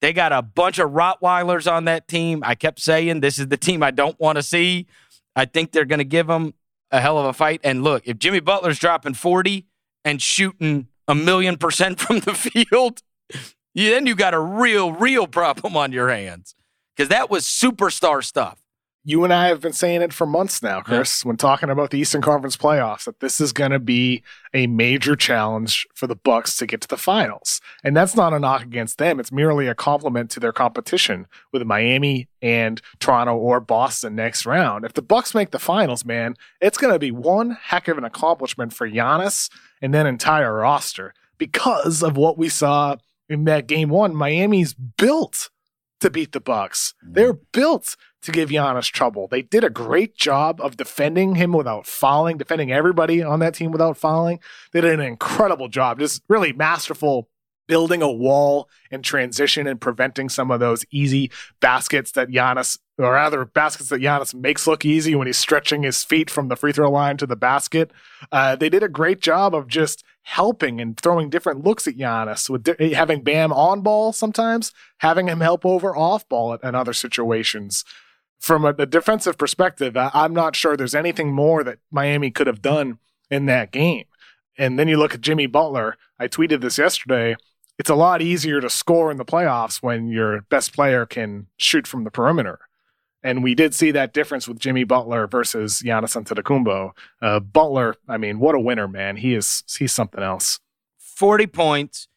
[0.00, 2.42] They got a bunch of Rottweilers on that team.
[2.44, 4.86] I kept saying this is the team I don't want to see.
[5.34, 6.54] I think they're going to give them
[6.90, 7.60] a hell of a fight.
[7.64, 9.66] And look, if Jimmy Butler's dropping 40
[10.04, 13.02] and shooting a million percent from the field,
[13.86, 16.54] then you got a real, real problem on your hands
[16.96, 18.60] because that was superstar stuff
[19.08, 21.28] you and I have been saying it for months now, Chris, yeah.
[21.28, 25.16] when talking about the Eastern Conference playoffs, that this is going to be a major
[25.16, 27.62] challenge for the Bucks to get to the finals.
[27.82, 29.18] And that's not a knock against them.
[29.18, 34.84] It's merely a compliment to their competition with Miami and Toronto or Boston next round.
[34.84, 38.04] If the Bucks make the finals, man, it's going to be one heck of an
[38.04, 39.48] accomplishment for Giannis
[39.80, 42.96] and then entire roster because of what we saw
[43.28, 44.14] in that game one.
[44.14, 45.50] Miami's built
[46.00, 46.94] to beat the Bucks.
[47.04, 47.14] Mm.
[47.14, 49.28] They're built to give Giannis trouble.
[49.28, 53.70] They did a great job of defending him without fouling, defending everybody on that team
[53.70, 54.40] without fouling.
[54.72, 57.28] They did an incredible job, just really masterful
[57.68, 63.12] building a wall in transition and preventing some of those easy baskets that Giannis, or
[63.12, 66.72] rather baskets that Giannis makes look easy when he's stretching his feet from the free
[66.72, 67.92] throw line to the basket.
[68.32, 72.50] Uh, they did a great job of just helping and throwing different looks at Giannis
[72.50, 76.92] with di- having Bam on ball sometimes, having him help over off ball in other
[76.92, 77.84] situations.
[78.40, 82.46] From a, a defensive perspective, I, I'm not sure there's anything more that Miami could
[82.46, 82.98] have done
[83.30, 84.06] in that game.
[84.56, 85.96] And then you look at Jimmy Butler.
[86.18, 87.36] I tweeted this yesterday
[87.78, 91.86] it's a lot easier to score in the playoffs when your best player can shoot
[91.86, 92.58] from the perimeter.
[93.22, 96.92] And we did see that difference with Jimmy Butler versus Giannis Antetokounmpo.
[97.20, 99.16] Uh, Butler, I mean, what a winner, man!
[99.16, 100.60] He is he's something else.
[100.98, 102.08] Forty points.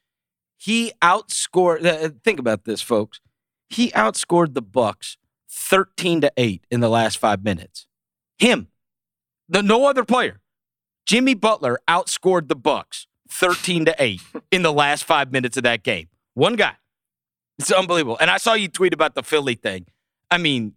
[0.57, 1.84] He outscored.
[1.86, 3.20] Uh, think about this, folks.
[3.68, 5.18] He outscored the Bucks
[5.49, 7.88] thirteen to eight in the last five minutes.
[8.38, 8.68] Him,
[9.49, 10.39] the no other player.
[11.07, 14.21] Jimmy Butler outscored the Bucks 13 to 8
[14.51, 16.09] in the last five minutes of that game.
[16.34, 16.73] One guy.
[17.57, 18.17] It's unbelievable.
[18.19, 19.86] And I saw you tweet about the Philly thing.
[20.29, 20.73] I mean,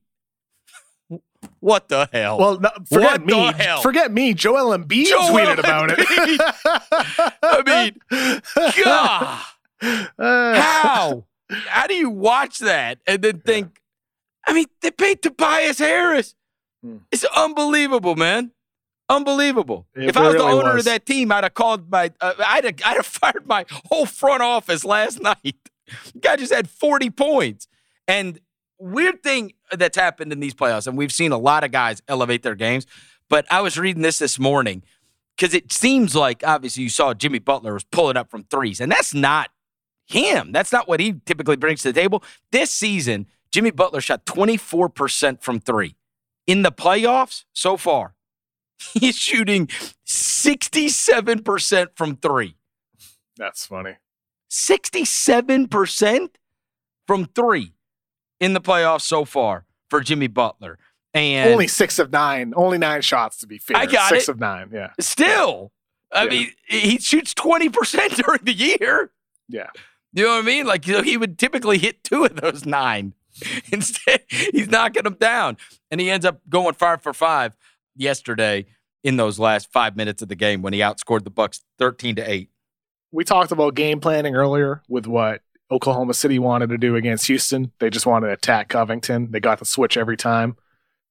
[1.60, 2.38] what the hell?
[2.38, 3.82] Well, no, forget what me.
[3.82, 4.34] Forget me.
[4.34, 5.98] Joel Embiid Joel tweeted about it.
[7.42, 9.42] I mean, God.
[10.18, 11.24] Uh, how?
[11.66, 13.80] How do you watch that and then think,
[14.46, 16.34] I mean, they paid Tobias Harris.
[16.82, 16.98] Hmm.
[17.12, 18.52] It's unbelievable, man.
[19.08, 19.86] Unbelievable.
[19.94, 20.86] It if I was the owner was.
[20.86, 24.06] of that team, I'd have called my, uh, I'd, have, I'd have fired my whole
[24.06, 25.56] front office last night.
[26.20, 27.68] guy just had 40 points.
[28.08, 28.40] And
[28.78, 32.42] weird thing that's happened in these playoffs, and we've seen a lot of guys elevate
[32.42, 32.86] their games,
[33.28, 34.82] but I was reading this this morning
[35.36, 38.90] because it seems like obviously you saw Jimmy Butler was pulling up from threes, and
[38.90, 39.50] that's not
[40.06, 40.52] him.
[40.52, 42.22] That's not what he typically brings to the table.
[42.52, 45.96] This season, Jimmy Butler shot 24% from three.
[46.46, 48.14] In the playoffs so far,
[48.94, 49.68] He's shooting
[50.06, 52.56] 67% from three.
[53.36, 53.96] That's funny.
[54.50, 56.28] 67%
[57.06, 57.72] from three
[58.40, 60.78] in the playoffs so far for Jimmy Butler.
[61.12, 63.76] And only six of nine, only nine shots to be fair.
[63.76, 64.32] I got six it.
[64.32, 64.90] of nine, yeah.
[64.98, 65.70] Still,
[66.12, 66.30] I yeah.
[66.30, 69.12] mean, he shoots 20% during the year.
[69.48, 69.68] Yeah.
[70.12, 70.66] You know what I mean?
[70.66, 73.14] Like, you know, he would typically hit two of those nine.
[73.72, 75.56] Instead, he's knocking them down.
[75.90, 77.56] And he ends up going five for five
[77.96, 78.66] yesterday
[79.02, 82.30] in those last five minutes of the game when he outscored the Bucks 13 to
[82.30, 82.50] 8.
[83.12, 87.72] We talked about game planning earlier with what Oklahoma City wanted to do against Houston.
[87.78, 89.30] They just wanted to attack Covington.
[89.30, 90.56] They got the switch every time.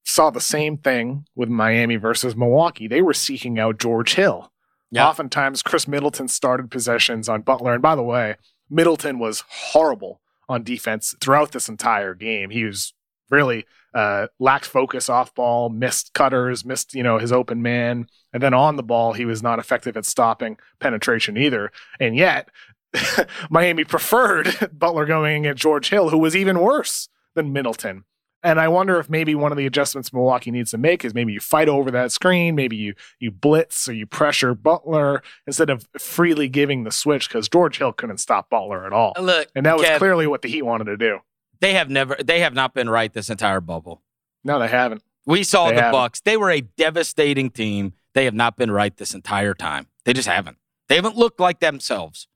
[0.03, 2.87] Saw the same thing with Miami versus Milwaukee.
[2.87, 4.51] They were seeking out George Hill.
[4.91, 5.05] Yep.
[5.05, 7.73] Oftentimes, Khris Middleton started possessions on Butler.
[7.73, 8.35] And by the way,
[8.69, 12.49] Middleton was horrible on defense throughout this entire game.
[12.49, 12.93] He was
[13.29, 18.41] really uh, lacked focus off ball, missed cutters, missed you know his open man, and
[18.41, 21.71] then on the ball he was not effective at stopping penetration either.
[21.99, 22.49] And yet,
[23.49, 28.03] Miami preferred Butler going at George Hill, who was even worse than Middleton.
[28.45, 31.31] And I wonder if maybe one of the adjustments Milwaukee needs to make is maybe
[31.31, 35.87] you fight over that screen, maybe you you blitz or you pressure Butler instead of
[35.97, 39.13] freely giving the switch because George Hill couldn't stop Butler at all.
[39.19, 41.19] Look, and that was Kev, clearly what the Heat wanted to do.
[41.59, 44.01] They have never they have not been right this entire bubble.
[44.43, 45.03] No, they haven't.
[45.25, 45.91] We saw they the haven't.
[45.99, 46.21] Bucks.
[46.21, 47.93] They were a devastating team.
[48.13, 49.87] They have not been right this entire time.
[50.05, 50.57] They just haven't.
[50.89, 52.27] They haven't looked like themselves,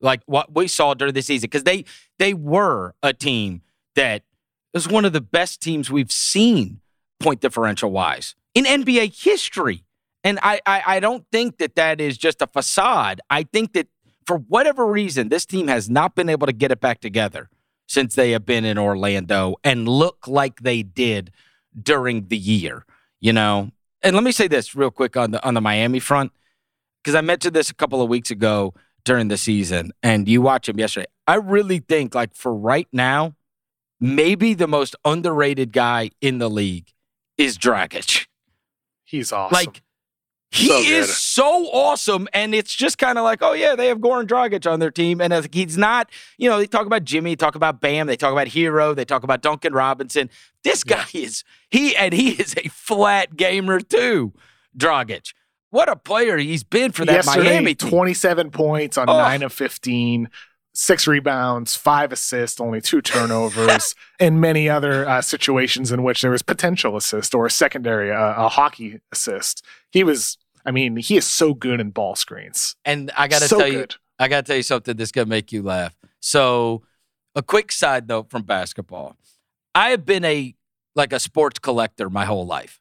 [0.00, 1.48] like what we saw during the season.
[1.48, 1.84] Because they
[2.18, 3.62] they were a team
[3.96, 4.22] that
[4.72, 6.80] was one of the best teams we've seen
[7.18, 9.84] point differential wise in NBA history.
[10.22, 13.20] And I, I I don't think that that is just a facade.
[13.30, 13.88] I think that
[14.26, 17.48] for whatever reason, this team has not been able to get it back together
[17.86, 21.30] since they have been in Orlando and look like they did
[21.80, 22.84] during the year,
[23.20, 23.70] you know.
[24.02, 26.32] And let me say this real quick on the on the Miami front
[27.02, 28.74] because I mentioned this a couple of weeks ago
[29.04, 31.06] during the season and you watch him yesterday.
[31.26, 33.34] I really think like for right now,
[34.00, 36.92] maybe the most underrated guy in the league
[37.38, 38.26] is Dragic.
[39.04, 39.54] He's awesome.
[39.54, 39.82] Like
[40.56, 43.98] he so is so awesome, and it's just kind of like, oh yeah, they have
[43.98, 46.10] Goran Dragic on their team, and he's not.
[46.38, 49.22] You know, they talk about Jimmy, talk about Bam, they talk about Herro, they talk
[49.22, 50.30] about Duncan Robinson.
[50.64, 51.22] This guy yeah.
[51.22, 54.32] is he, and he is a flat gamer too.
[54.76, 55.32] Dragic,
[55.70, 57.90] what a player he's been for that Yesterday, Miami team.
[57.90, 59.16] Twenty-seven points on oh.
[59.16, 60.28] nine of fifteen
[60.76, 66.30] six rebounds, five assists, only two turnovers, and many other uh, situations in which there
[66.30, 69.64] was potential assist or a secondary, uh, a hockey assist.
[69.90, 70.36] He was,
[70.66, 72.74] I mean, he is so good in ball screens.
[72.84, 73.92] And I got to so tell good.
[73.92, 75.96] you, I got to tell you something that's going to make you laugh.
[76.20, 76.82] So
[77.36, 79.16] a quick side note from basketball.
[79.74, 80.54] I have been a
[80.96, 82.80] like a sports collector my whole life.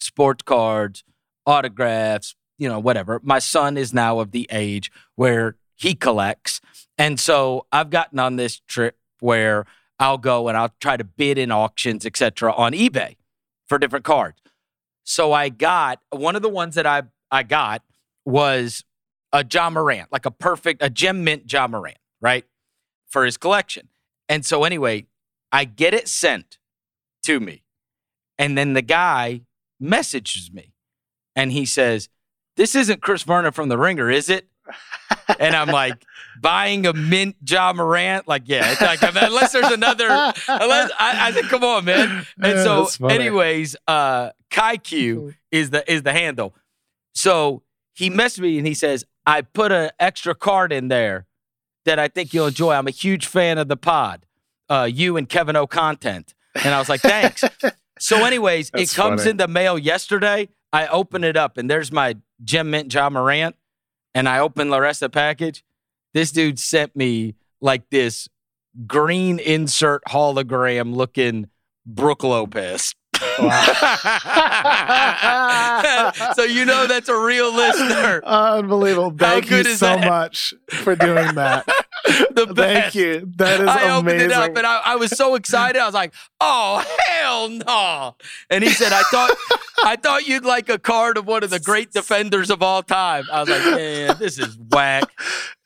[0.00, 1.04] Sports cards,
[1.44, 3.20] autographs, you know, whatever.
[3.22, 6.60] My son is now of the age where he collects.
[6.96, 9.66] And so I've gotten on this trip where
[9.98, 13.16] I'll go and I'll try to bid in auctions, etc., on eBay
[13.66, 14.40] for different cards.
[15.04, 17.82] So I got one of the ones that I I got
[18.24, 18.84] was
[19.32, 22.44] a Ja Morant, like a perfect a gem mint Ja Morant, right?
[23.08, 23.88] For his collection.
[24.28, 25.06] And so anyway,
[25.52, 26.58] I get it sent
[27.24, 27.62] to me.
[28.38, 29.42] And then the guy
[29.80, 30.72] messages me
[31.34, 32.08] and he says,
[32.56, 34.48] This isn't Chris Vernon from the ringer, is it?
[35.38, 36.04] and I'm like,
[36.40, 41.32] buying a mint Ja Morant, like, yeah, it's like unless there's another, unless I, I
[41.32, 42.26] think, come on, man.
[42.42, 46.54] And Yeah, so, anyways, uh, Kai Q is the is the handle.
[47.14, 47.62] So
[47.94, 51.26] he messaged me and he says, I put an extra card in there
[51.84, 52.72] that I think you'll enjoy.
[52.74, 54.24] I'm a huge fan of the pod,
[54.68, 55.98] uh, you and Kevin O'Connor.
[56.64, 57.44] And I was like, thanks.
[57.98, 59.30] so, anyways, That's it comes funny.
[59.32, 60.48] in the mail yesterday.
[60.72, 63.56] I open it up and there's my Gem Mint Ja Morant.
[64.14, 65.64] And I open the rest of the package.
[66.14, 68.28] This dude sent me like this
[68.86, 71.48] green insert hologram looking
[71.86, 72.94] Brooke Lopez.
[76.34, 78.22] so you know that's a real listener.
[78.24, 79.12] Unbelievable.
[79.16, 80.06] Thank you so that?
[80.06, 81.66] much for doing that.
[82.38, 83.32] The Thank you.
[83.36, 83.90] That is I amazing.
[83.90, 85.80] opened it up and I, I was so excited.
[85.80, 88.16] I was like, "Oh hell no!"
[88.48, 89.30] And he said, "I thought,
[89.84, 93.24] I thought you'd like a card of one of the great defenders of all time."
[93.32, 95.04] I was like, "Man, this is whack."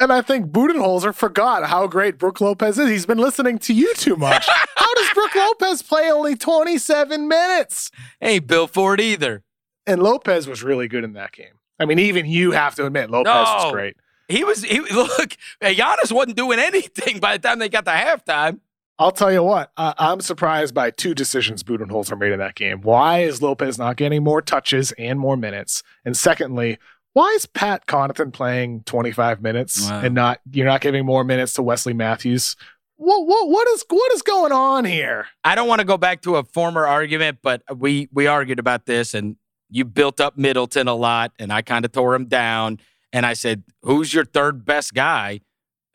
[0.01, 2.89] And I think Budenholzer forgot how great Brooke Lopez is.
[2.89, 4.47] He's been listening to you too much.
[4.77, 7.91] how does Brooke Lopez play only 27 minutes?
[8.21, 9.43] Ain't built for it either.
[9.87, 11.55] And Lopez was really good in that game.
[11.79, 13.97] I mean, even you have to admit, Lopez was great.
[14.33, 14.63] He was.
[14.65, 15.37] He look.
[15.63, 18.61] Giannis wasn't doing anything by the time they got to halftime.
[18.99, 22.83] I'll tell you what, uh, I'm surprised by two decisions Budenholzer made in that game.
[22.83, 25.83] Why is Lopez not getting more touches and more minutes?
[26.05, 26.79] And secondly,
[27.15, 30.03] why is Pat Connaughton playing 25 minutes Wow.
[30.03, 32.55] and not you're not giving more minutes to Wesley Matthews?
[32.97, 35.27] What what what is what is going on here?
[35.43, 38.87] I don't want to go back to a former argument, but we we argued about
[38.87, 39.37] this, and
[39.69, 42.79] you built up Middleton a lot, and I kind of tore him down,
[43.13, 45.41] and I said, "Who's your third best guy?"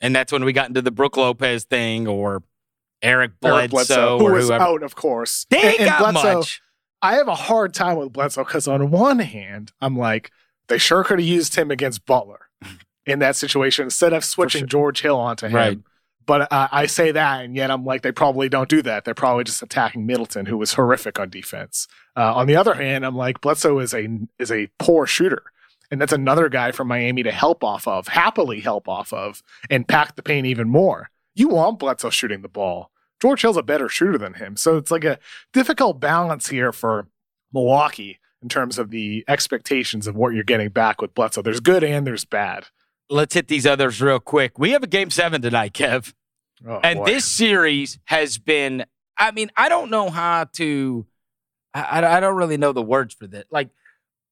[0.02, 2.44] And that's when we got into the Brooke Lopez thing, or
[3.02, 5.46] Eric Bledsoe, Eric Bledsoe, who was out, of course.
[5.50, 6.62] They ain't And- and got Bledsoe- much.
[7.02, 10.32] I have a hard time with Bledsoe because on one hand, I'm like,
[10.68, 12.48] they sure could have used him against Butler
[13.06, 14.68] in that situation instead of switching sure.
[14.68, 15.54] George Hill onto him.
[15.56, 15.80] Right.
[16.26, 19.06] But uh, I say that, and yet I'm like, they probably don't do that.
[19.06, 21.88] They're probably just attacking Middleton, who was horrific on defense.
[22.18, 24.08] Uh, on the other hand, I'm like, Bledsoe is a
[24.38, 25.44] is a poor shooter,
[25.92, 29.88] and that's another guy from Miami to help off of, happily help off of, and
[29.88, 31.10] pack the paint even more.
[31.36, 32.92] You want Bledsoe shooting the ball.
[33.22, 35.18] George Hill's a better shooter than him, so it's like a
[35.54, 37.08] difficult balance here for
[37.54, 41.42] Milwaukee in terms of the expectations of what you're getting back with Bledsoe.
[41.42, 42.68] There's good and there's bad.
[43.10, 44.60] Let's hit these others real quick.
[44.60, 46.14] We have a game seven tonight, Kev.
[46.68, 47.06] Oh, and boy.
[47.06, 48.84] this series has been
[49.16, 51.06] i mean i don't know how to
[51.72, 53.70] I, I- I don't really know the words for this like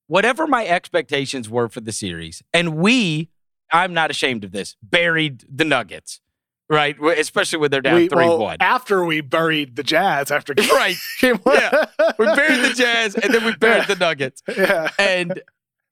[0.08, 3.30] whatever my expectations were for the series and we
[3.72, 6.22] i'm not ashamed of this buried the nuggets
[6.70, 10.96] right especially when they're down we, 3-1 after we buried the Jazz after game, right
[11.22, 11.56] game one.
[11.56, 11.86] Yeah.
[12.18, 14.90] we buried the jazz and then we buried the nuggets yeah.
[14.98, 15.42] and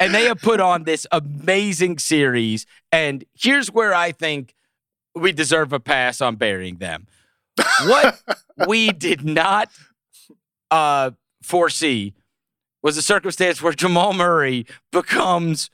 [0.03, 2.66] and they have put on this amazing series.
[2.91, 4.53] And here's where I think
[5.16, 7.07] we deserve a pass on burying them.
[7.86, 8.22] What
[8.68, 9.70] we did not
[10.72, 11.11] uh,
[11.41, 12.14] foresee
[12.84, 15.71] was a circumstance where Jamal Murray becomes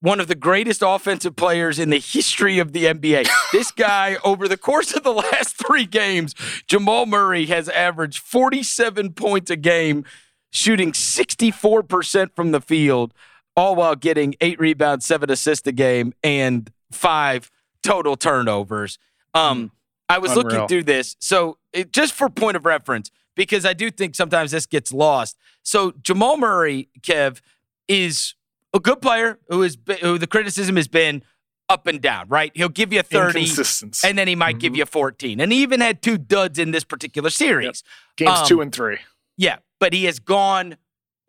[0.00, 3.28] one of the greatest offensive players in the history of the NBA.
[3.52, 6.34] this guy, over the course of the last three games,
[6.66, 10.04] Jamal Murray has averaged 47 points a game,
[10.50, 13.14] shooting 64% from the field,
[13.56, 17.48] all while getting eight rebounds, seven assists a game, and five
[17.84, 18.98] total turnovers.
[19.34, 19.70] Um,
[20.08, 21.16] I was looking through this.
[21.20, 25.36] So, it, just for point of reference, because I do think sometimes this gets lost.
[25.62, 27.40] So, Jamal Murray, Kev,
[27.88, 28.34] is
[28.74, 31.22] a good player who is who the criticism has been
[31.68, 32.52] up and down, right?
[32.54, 34.06] He'll give you 30 Inconsistency.
[34.06, 34.76] and then he might give Mhm.
[34.78, 35.40] you 14.
[35.40, 37.82] And he even had two duds in this particular series.
[38.16, 38.98] Games um, two and three.
[39.38, 40.76] Yeah, but he has gone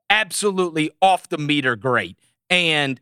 [0.10, 2.18] absolutely off the meter great.
[2.50, 3.00] And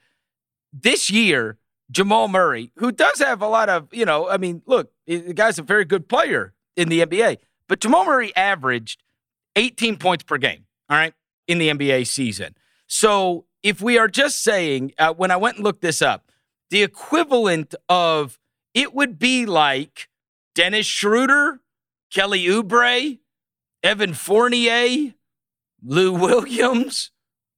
[0.72, 1.58] this year,
[1.89, 5.60] Jamal Murray, who does have a lot of, you know, I mean, look, the guy's
[5.60, 7.38] a very good player in the NBA,
[7.72, 9.01] but Jamal Murray averaged
[9.55, 11.13] 18 points per game, all right,
[11.47, 12.53] in the NBA season.
[12.88, 16.34] So if we are just saying, uh, when I went and looked this up,
[16.69, 18.38] the equivalent of
[18.74, 20.09] it would be like
[20.53, 21.61] Dennis Schroeder,
[22.13, 23.19] Kelly Oubre,
[23.82, 25.13] Evan Fournier,
[25.82, 27.11] Lou Williams,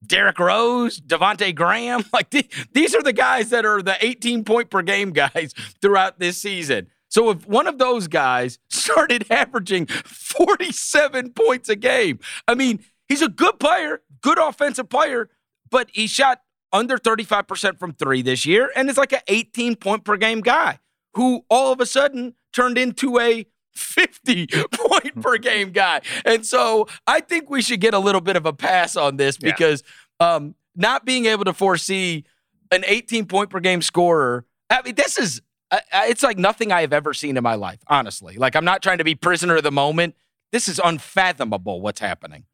[0.06, 2.04] Derrick Rose, Devonte Graham.
[2.14, 6.20] Like th- these are the guys that are the 18 point per game guys throughout
[6.20, 6.90] this season.
[7.14, 13.22] So if one of those guys started averaging 47 points a game, I mean, he's
[13.22, 15.30] a good player, good offensive player,
[15.70, 16.42] but he shot
[16.72, 20.80] under 35% from three this year and is like an 18 point per game guy
[21.14, 23.46] who all of a sudden turned into a
[23.76, 26.02] 50 point per game guy.
[26.26, 29.38] And so I think we should get a little bit of a pass on this
[29.38, 29.84] because
[30.20, 30.34] yeah.
[30.34, 32.26] um, not being able to foresee
[32.72, 35.44] an 18 point per game scorer, I mean, this is,
[35.92, 38.36] uh, it's like nothing I have ever seen in my life, honestly.
[38.38, 40.16] Like, I'm not trying to be prisoner of the moment.
[40.52, 42.46] This is unfathomable what's happening.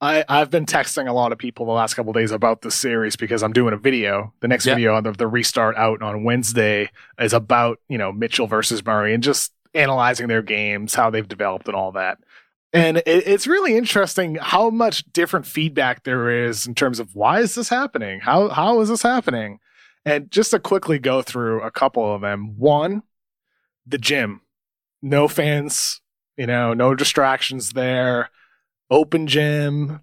[0.00, 3.16] I, I've been texting a lot of people the last couple days about this series
[3.16, 4.32] because I'm doing a video.
[4.40, 8.46] The next video on the, the restart out on Wednesday is about, you know, Mitchell
[8.46, 12.18] versus Murray and just analyzing their games, how they've developed, and all that.
[12.72, 17.40] And it, it's really interesting how much different feedback there is in terms of why
[17.40, 18.20] is this happening?
[18.20, 19.58] How how is this happening?
[20.04, 22.58] And just to quickly go through a couple of them.
[22.58, 23.02] One,
[23.86, 24.40] the gym.
[25.02, 26.00] No fans,
[26.36, 28.30] you know, no distractions there.
[28.90, 30.00] Open gym.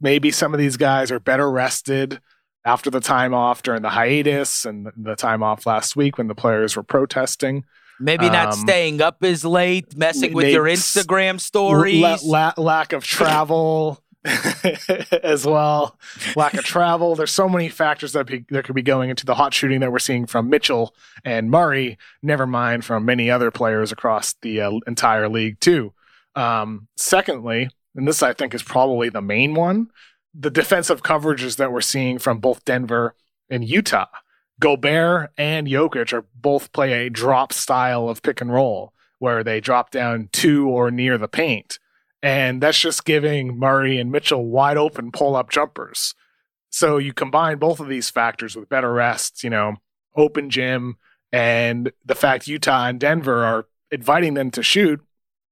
[0.00, 2.20] Maybe some of these guys are better rested
[2.64, 6.34] after the time off during the hiatus and the time off last week when the
[6.34, 7.64] players were protesting.
[8.00, 12.00] Maybe not um, staying up as late, messing with your Instagram stories.
[12.00, 14.00] La- la- lack of travel
[15.22, 15.98] as well.
[16.36, 17.14] Lack of travel.
[17.14, 19.92] There's so many factors that, be, that could be going into the hot shooting that
[19.92, 20.94] we're seeing from Mitchell
[21.24, 25.92] and Murray, never mind from many other players across the uh, entire league, too.
[26.34, 29.90] Um, secondly, and this I think is probably the main one,
[30.34, 33.14] the defensive coverages that we're seeing from both Denver
[33.50, 34.06] and Utah.
[34.60, 39.60] Gobert and Jokic are both play a drop style of pick and roll where they
[39.60, 41.78] drop down to or near the paint.
[42.22, 46.14] And that's just giving Murray and Mitchell wide open pull up jumpers.
[46.70, 49.76] So you combine both of these factors with better rests, you know,
[50.16, 50.96] open gym,
[51.32, 55.00] and the fact Utah and Denver are inviting them to shoot.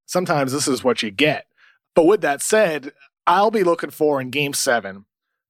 [0.05, 1.45] Sometimes this is what you get.
[1.95, 2.91] But with that said,
[3.25, 5.05] I'll be looking for in game seven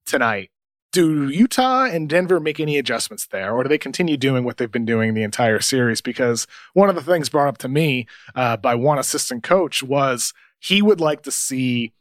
[0.06, 0.50] tonight
[0.92, 4.70] do Utah and Denver make any adjustments there, or do they continue doing what they've
[4.70, 6.00] been doing the entire series?
[6.00, 10.32] Because one of the things brought up to me uh, by one assistant coach was
[10.58, 11.92] he would like to see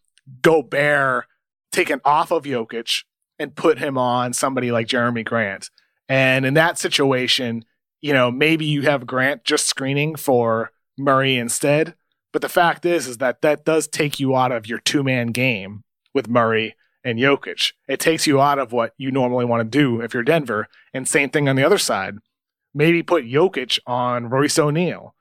[0.41, 1.25] Gobert
[1.71, 3.03] taken off of Jokic
[3.39, 5.69] and put him on somebody like Jerami Grant.
[6.09, 7.65] And in that situation,
[8.01, 11.95] you know, maybe you have Grant just screening for Murray instead.
[12.33, 15.27] But the fact is, is that that does take you out of your two man
[15.27, 15.83] game
[16.13, 17.73] with Murray and Jokic.
[17.87, 20.67] It takes you out of what you normally want to do if you're Denver.
[20.93, 22.15] And same thing on the other side.
[22.73, 25.15] Maybe put Jokic on Royce O'Neale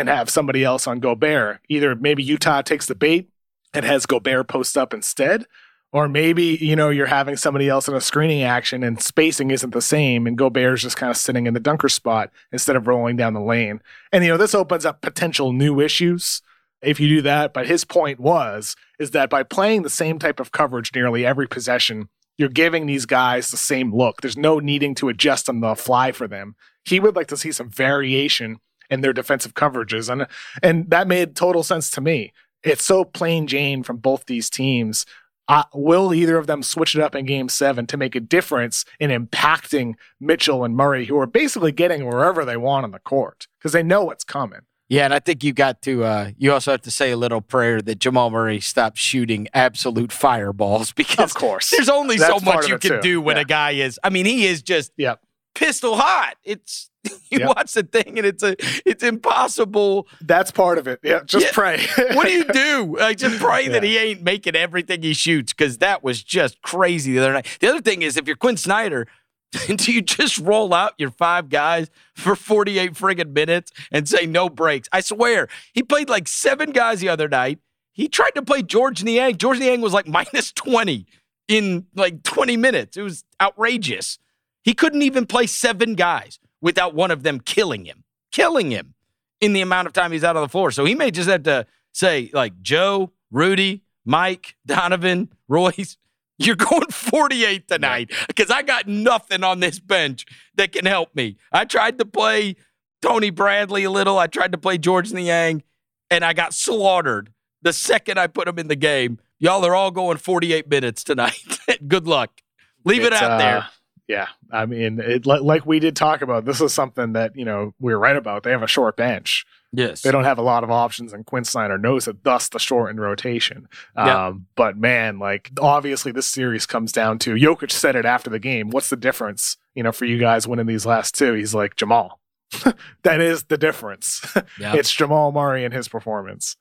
[0.00, 1.60] and have somebody else on Gobert.
[1.68, 3.30] Either maybe Utah takes the bait
[3.72, 5.46] and has Gobert post up instead,
[5.92, 9.72] or maybe, you know, you're having somebody else in a screening action and spacing isn't
[9.72, 13.16] the same and Gobert's just kind of sitting in the dunker spot instead of rolling
[13.16, 13.80] down the lane.
[14.12, 16.42] And, you know, this opens up potential new issues
[16.80, 17.52] if you do that.
[17.52, 21.48] But his point was is that by playing the same type of coverage nearly every
[21.48, 24.20] possession, you're giving these guys the same look.
[24.20, 26.54] There's no needing to adjust on the fly for them.
[26.84, 30.26] He would like to see some variation in their defensive coverages, and
[30.62, 32.32] and that made total sense to me.
[32.62, 35.06] It's so plain Jane from both these teams.
[35.48, 38.84] Uh, will either of them switch it up in game seven to make a difference
[39.00, 43.48] in impacting Mitchell and Murray, who are basically getting wherever they want on the court
[43.58, 44.60] because they know what's coming?
[44.90, 46.02] Yeah, and I think you got to.
[46.02, 50.10] Uh, you also have to say a little prayer that Jamal Murray stops shooting absolute
[50.10, 53.00] fireballs because, of course, there's only so much you can too.
[53.00, 53.42] do when yeah.
[53.42, 54.00] a guy is.
[54.02, 55.20] I mean, he is just yep.
[55.54, 56.36] Pistol hot.
[56.44, 56.90] It's
[57.30, 57.56] you yep.
[57.56, 58.56] watch the thing and it's a
[58.88, 60.06] it's impossible.
[60.20, 61.00] That's part of it.
[61.02, 61.52] Yeah, just yeah.
[61.52, 61.86] pray.
[62.14, 62.96] what do you do?
[62.98, 63.72] Like, just pray yeah.
[63.72, 67.58] that he ain't making everything he shoots because that was just crazy the other night.
[67.60, 69.06] The other thing is, if you're Quin Snyder,
[69.76, 74.48] do you just roll out your five guys for 48 friggin' minutes and say no
[74.48, 74.88] breaks?
[74.92, 77.58] I swear, he played like seven guys the other night.
[77.92, 79.36] He tried to play Georges Niang.
[79.36, 81.06] Georges Niang was like minus 20
[81.48, 82.96] in like 20 minutes.
[82.96, 84.18] It was outrageous.
[84.62, 88.94] He couldn't even play seven guys without one of them killing him, killing him
[89.40, 90.70] in the amount of time he's out on the floor.
[90.70, 95.96] So he may just have to say, like, Joe, Rudy, Mike, Donovan, Royce,
[96.38, 101.36] you're going 48 tonight because I got nothing on this bench that can help me.
[101.52, 102.56] I tried to play
[103.02, 104.18] Tony Bradley a little.
[104.18, 105.62] I tried to play Georges Niang,
[106.10, 107.32] and I got slaughtered
[107.62, 109.18] the second I put him in the game.
[109.38, 111.58] Y'all are all going 48 minutes tonight.
[111.88, 112.42] Good luck.
[112.84, 113.66] Leave it's, it out uh, there.
[114.10, 117.74] Yeah, I mean, it, like we did talk about, this is something that you know
[117.78, 118.42] we are right about.
[118.42, 119.46] They have a short bench.
[119.72, 122.24] Yes, they don't have a lot of options, and Quin Snyder knows it.
[122.24, 123.68] Thus, the shortened rotation.
[123.96, 124.06] Yep.
[124.08, 128.40] Um, but man, like obviously, this series comes down to Jokic said it after the
[128.40, 128.70] game.
[128.70, 131.34] What's the difference, you know, for you guys winning these last two?
[131.34, 132.18] He's like Jamal.
[133.04, 134.26] that is the difference.
[134.34, 134.44] Yep.
[134.74, 136.56] it's Jamal Murray and his performance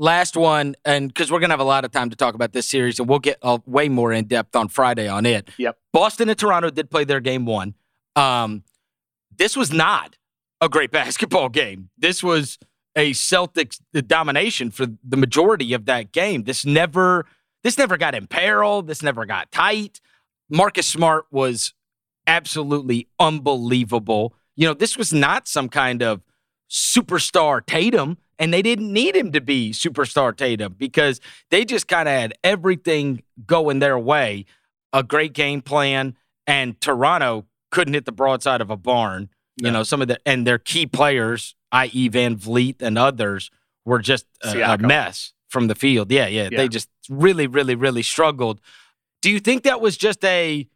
[0.00, 2.52] last one, and because we're going to have a lot of time to talk about
[2.52, 5.50] this series, and we'll get uh, way more in depth on Friday on it.
[5.58, 5.78] Yep.
[5.92, 7.74] Boston and Toronto did play their game one.
[8.16, 8.64] Um,
[9.36, 10.16] this was not
[10.60, 11.90] a great basketball game.
[11.96, 12.58] This was
[12.96, 16.42] a Celtics domination for the majority of that game.
[16.42, 17.26] This never,
[17.62, 18.82] this never got in peril.
[18.82, 20.00] This never got tight.
[20.48, 21.74] Marcus Smart was
[22.26, 24.34] absolutely unbelievable.
[24.56, 26.22] You know, this was not some kind of
[26.70, 32.08] superstar Tatum and they didn't need him to be superstar Tatum because they just kind
[32.08, 34.46] of had everything going their way.
[34.92, 36.16] A great game plan,
[36.46, 39.28] and Toronto couldn't hit the broadside of a barn.
[39.60, 39.68] No.
[39.68, 43.50] You know, some of the and their key players, i.e., VanVleet and others,
[43.84, 46.10] were just a, a mess from the field.
[46.10, 48.60] Yeah, yeah, yeah, they just really, really, really struggled.
[49.22, 50.66] Do you think that was just a?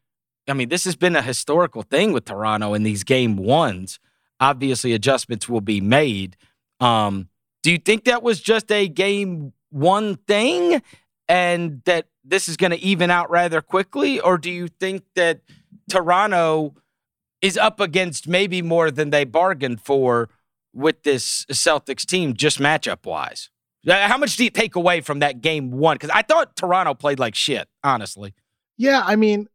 [0.47, 3.99] I mean, this has been a historical thing with Toronto in these game ones.
[4.41, 6.37] Obviously, adjustments will be made.
[6.81, 7.29] Um,
[7.63, 10.83] do you think that was just a game one thing
[11.29, 14.21] and that this is going to even out rather quickly?
[14.21, 15.41] Or do you think that
[15.89, 16.75] Toronto
[17.41, 20.29] is up against maybe more than they bargained for
[20.73, 23.51] with this Celtics team, just matchup wise?
[23.87, 25.97] How much do you take away from that game one?
[25.97, 28.35] Because I thought Toronto played like shit, honestly.
[28.79, 29.49] Yeah, I mean,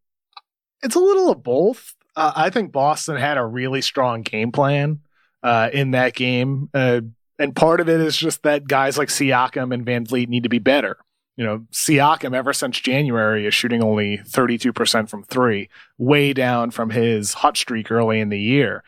[0.83, 1.95] it's a little of both.
[2.15, 4.99] Uh, I think Boston had a really strong game plan
[5.43, 6.69] uh, in that game.
[6.73, 7.01] Uh,
[7.37, 10.59] and part of it is just that guys like Siakam and VanVleet need to be
[10.59, 10.97] better.
[11.37, 16.89] You know, Siakam ever since January is shooting only 32% from three, way down from
[16.89, 18.83] his hot streak early in the year.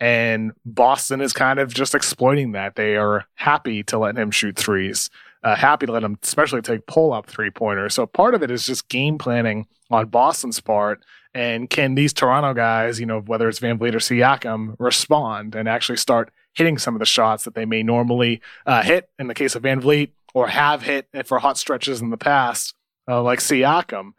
[0.00, 2.74] And Boston is kind of just exploiting that.
[2.74, 5.08] They are happy to let him shoot threes,
[5.42, 7.94] uh, happy to let him, especially take pull up three pointers.
[7.94, 11.02] So part of it is just game planning on Boston's part.
[11.34, 15.96] And can these Toronto guys, you know, whether it's VanVleet or Siakam, respond and actually
[15.96, 19.56] start hitting some of the shots that they may normally uh, hit in the case
[19.56, 22.74] of VanVleet or have hit for hot stretches in the past,
[23.08, 24.12] uh, like Siakam.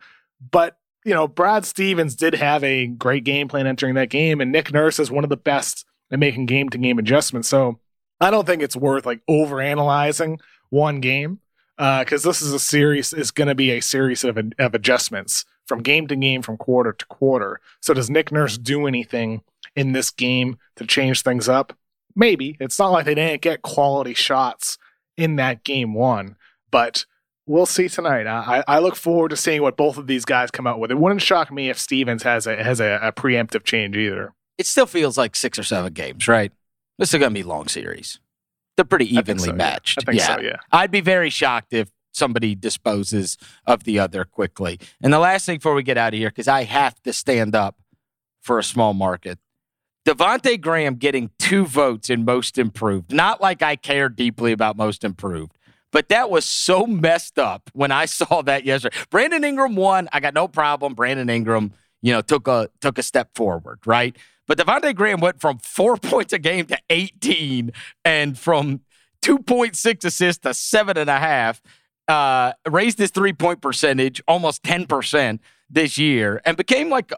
[0.52, 4.52] But you know, Brad Stevens did have a great game plan entering that game, and
[4.52, 7.48] Nick Nurse is one of the best at making game to game adjustments.
[7.48, 7.80] So
[8.20, 10.40] I don't think it's worth like over analyzing
[10.70, 11.40] one game
[11.78, 15.46] because uh, this is a series is going to be a series of, of adjustments
[15.66, 17.60] from game to game, from quarter to quarter.
[17.82, 19.42] So does Nick Nurse do anything
[19.76, 21.74] in this game to change things up?
[22.16, 22.56] Maybe.
[22.60, 24.78] It's not like they didn't get quality shots
[25.18, 26.38] in that game one,
[26.72, 27.06] but
[27.46, 28.28] we'll see tonight.
[28.28, 30.92] I, I look forward to seeing what both of these guys come out with.
[30.92, 34.34] It wouldn't shock me if Stevens has a has a, a preemptive change either.
[34.58, 36.54] It still feels like six or seven games, right?
[36.98, 38.20] This is going to be long series.
[38.76, 39.98] They're pretty evenly so, matched.
[39.98, 40.02] Yeah.
[40.02, 40.36] I think yeah.
[40.36, 40.58] so, yeah.
[40.72, 44.80] I'd be very shocked if somebody disposes of the other quickly.
[45.02, 47.56] And the last thing before we get out of here, because I have to stand
[47.56, 47.78] up
[48.42, 49.40] for a small market.
[50.06, 53.12] Devonte Graham getting two votes in most improved.
[53.12, 55.58] Not like I care deeply about most improved,
[55.92, 58.96] but that was so messed up when I saw that yesterday.
[59.10, 60.08] Brandon Ingram won.
[60.14, 60.94] I got no problem.
[60.94, 61.74] Brandon Ingram,
[62.04, 64.16] you know, took a took a step forward, right?
[64.48, 67.72] But Devonte Graham went from four points a game to 18
[68.04, 68.82] and from
[69.24, 71.62] 2.6 assists to seven and a half.
[72.08, 75.40] Uh, raised his three point percentage almost 10%
[75.72, 77.12] this year and became like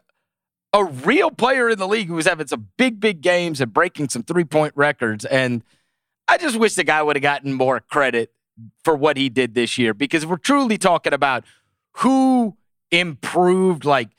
[0.74, 4.08] a real player in the league who was having some big, big games and breaking
[4.08, 5.26] some three point records.
[5.26, 5.64] And
[6.28, 8.32] I just wish the guy would have gotten more credit
[8.84, 11.44] for what he did this year because we're truly talking about
[11.98, 12.56] who
[12.92, 13.86] improved.
[13.86, 14.10] Like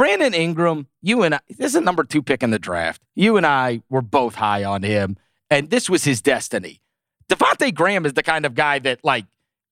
[0.00, 3.02] Brandon Ingram, you and I, this is a number two pick in the draft.
[3.14, 5.18] You and I were both high on him,
[5.50, 6.80] and this was his destiny.
[7.28, 9.26] Devonte Graham is the kind of guy that, like,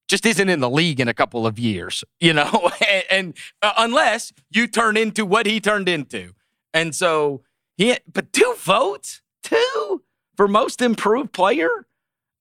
[0.07, 3.73] just isn't in the league in a couple of years, you know, and, and uh,
[3.79, 6.33] unless you turn into what he turned into.
[6.75, 7.41] And so
[7.75, 10.03] he, but two votes, two
[10.37, 11.87] for most improved player.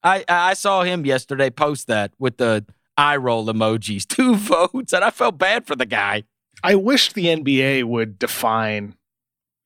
[0.03, 2.67] I I saw him yesterday post that with the
[2.99, 6.25] eye roll emojis, two votes, and I felt bad for the guy.
[6.63, 8.95] I wish the NBA would define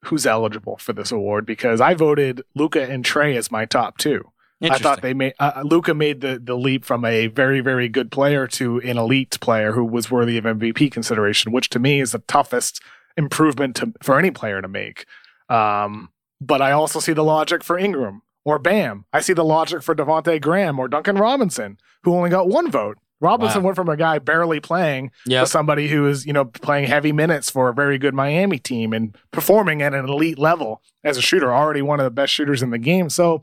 [0.05, 4.33] who's eligible for this award because I voted Luka and Trae as my top two.
[4.63, 8.13] I thought they made uh, Luka made the the leap from a very very good
[8.13, 12.13] player to an elite player who was worthy of MVP consideration, which to me is
[12.13, 12.81] the toughest
[13.17, 15.07] improvement to, for any player to make.
[15.49, 19.05] Um, but I also see the logic for Ingram or Bam.
[19.13, 22.99] I see the logic for Devonte Graham or Duncan Robinson, who only got one vote
[23.23, 23.67] Robinson Wow.
[23.69, 25.45] went from a guy barely playing Yep.
[25.45, 28.93] to somebody who is, you know, playing heavy minutes for a very good Miami team
[28.93, 32.63] and performing at an elite level as a shooter, already one of the best shooters
[32.63, 33.09] in the game.
[33.09, 33.43] So,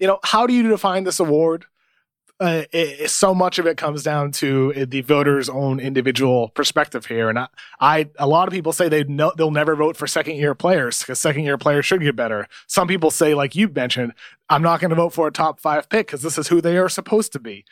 [0.00, 1.66] you know, how do you define this award?
[2.40, 7.06] Uh, it, so much of it comes down to uh, the voters' own individual perspective
[7.06, 7.46] here, and I,
[7.78, 10.98] I a lot of people say they know they'll never vote for second year players
[10.98, 12.48] because second year players should get better.
[12.66, 14.14] Some people say, like you mentioned,
[14.50, 16.76] I'm not going to vote for a top five pick because this is who they
[16.76, 17.64] are supposed to be.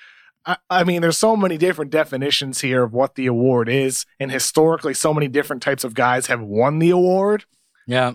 [0.44, 4.30] I, I mean, there's so many different definitions here of what the award is, and
[4.30, 7.44] historically, so many different types of guys have won the award.
[7.86, 8.14] Yeah.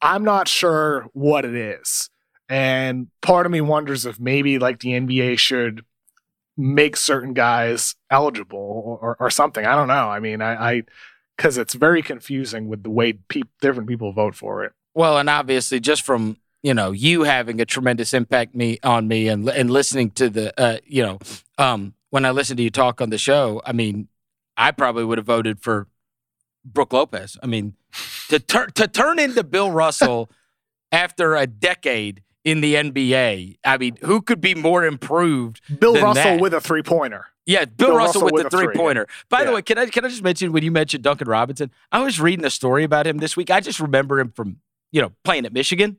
[0.00, 2.10] I'm not sure what it is.
[2.48, 5.84] And part of me wonders if maybe like the NBA should
[6.56, 9.64] make certain guys eligible or, or something.
[9.64, 10.08] I don't know.
[10.08, 10.82] I mean, I, I,
[11.36, 14.72] because it's very confusing with the way peop different people vote for it.
[14.94, 19.28] Well, and obviously, just from you know you having a tremendous impact me on me
[19.28, 21.18] and and listening to the uh, you know
[21.58, 24.08] um, when I listened to you talk on the show, I mean,
[24.56, 25.88] I probably would have voted for
[26.62, 27.38] Brooke Lopez.
[27.42, 27.74] I mean,
[28.28, 30.30] to turn to turn into Bill Russell
[30.92, 33.56] after a decade in the NBA.
[33.64, 35.60] I mean, who could be more improved?
[35.80, 36.40] Bill Russell that.
[36.40, 37.26] with a three pointer.
[37.46, 39.06] Yeah, Bill, Bill Russell, Russell with, with the a three, three pointer.
[39.28, 41.70] By the way, can I can I just mention when you mentioned Duncan Robinson?
[41.90, 43.50] I was reading a story about him this week.
[43.50, 44.58] I just remember him from
[44.92, 45.96] you know playing at Michigan,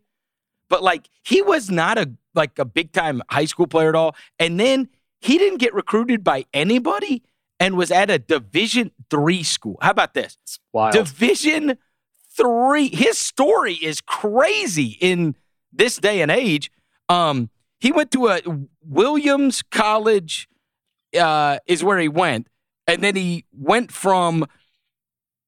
[0.73, 4.15] but like he was not a like a big time high school player at all.
[4.39, 4.89] And then
[5.21, 7.21] he didn't get recruited by anybody
[7.59, 9.77] and was at a Division three school.
[9.83, 10.35] How about this?
[10.41, 10.95] It's wild.
[10.95, 11.77] Division
[12.35, 12.87] three.
[12.87, 15.35] His story is crazy in
[15.71, 16.71] this day and age.
[17.07, 18.41] Um, he went to a
[18.81, 20.49] Williams College,
[21.15, 22.47] uh, is where he went,
[22.87, 24.47] and then he went from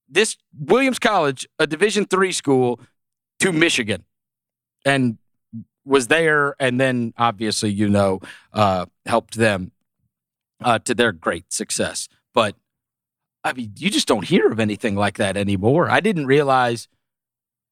[0.07, 2.80] this Williams College, a Division three school,
[3.39, 4.03] to Michigan,
[4.86, 5.17] and
[5.83, 8.21] was there, and then obviously you know
[8.53, 9.71] uh, helped them
[10.63, 12.07] uh, to their great success.
[12.33, 12.55] But
[13.43, 15.89] I mean, you just don't hear of anything like that anymore.
[15.89, 16.88] I didn't realize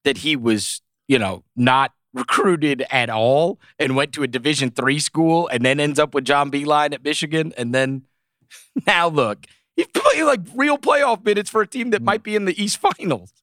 [0.03, 4.99] that he was, you know, not recruited at all and went to a Division three
[4.99, 7.53] school and then ends up with John Beilein at Michigan.
[7.57, 8.03] And then
[8.87, 9.45] now look,
[9.75, 12.77] he's playing like real playoff minutes for a team that might be in the East
[12.77, 13.33] Finals.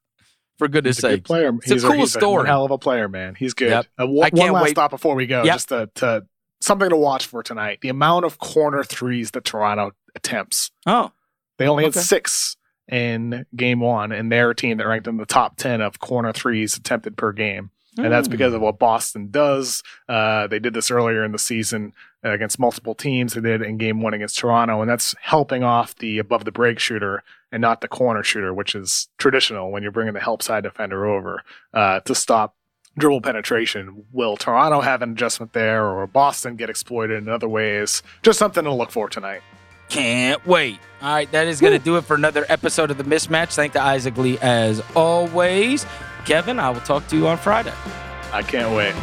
[0.60, 1.24] For goodness He's a good sake.
[1.24, 1.52] player.
[1.56, 2.46] It's a he's cool he's story.
[2.46, 3.34] hell of a player, man.
[3.34, 3.70] He's good.
[3.70, 3.86] Yep.
[3.98, 5.54] Uh, I can't one last wait- thought before we go, Yep.
[5.54, 6.26] just to, to
[6.60, 7.78] something to watch for tonight.
[7.80, 10.70] The amount of corner threes that Toronto attempts.
[10.86, 11.12] Oh,
[11.56, 12.58] They only had six
[12.88, 16.32] in game one, and they're a team that ranked in the top 10 of corner
[16.32, 17.70] threes attempted per game.
[17.96, 18.32] And that's Hmm.
[18.32, 19.82] because of what Boston does.
[20.08, 21.92] Uh, they did this earlier in the season
[22.22, 23.34] against multiple teams.
[23.34, 26.78] They did in game one against Toronto, and that's helping off the above the break
[26.78, 30.62] shooter and not the corner shooter, which is traditional when you're bringing the help side
[30.64, 31.42] defender over
[31.74, 32.56] uh, to stop
[32.98, 34.04] dribble penetration.
[34.12, 38.02] Will Toronto have an adjustment there, or Boston get exploited in other ways?
[38.22, 39.42] Just something to look for tonight.
[39.88, 40.78] Can't wait.
[41.02, 43.54] All right, that is going to do it for another episode of The Mismatch.
[43.54, 45.84] Thank to Isaac Lee as always.
[46.26, 47.72] Kevin, I will talk to you on Friday.
[48.32, 48.94] I can't wait.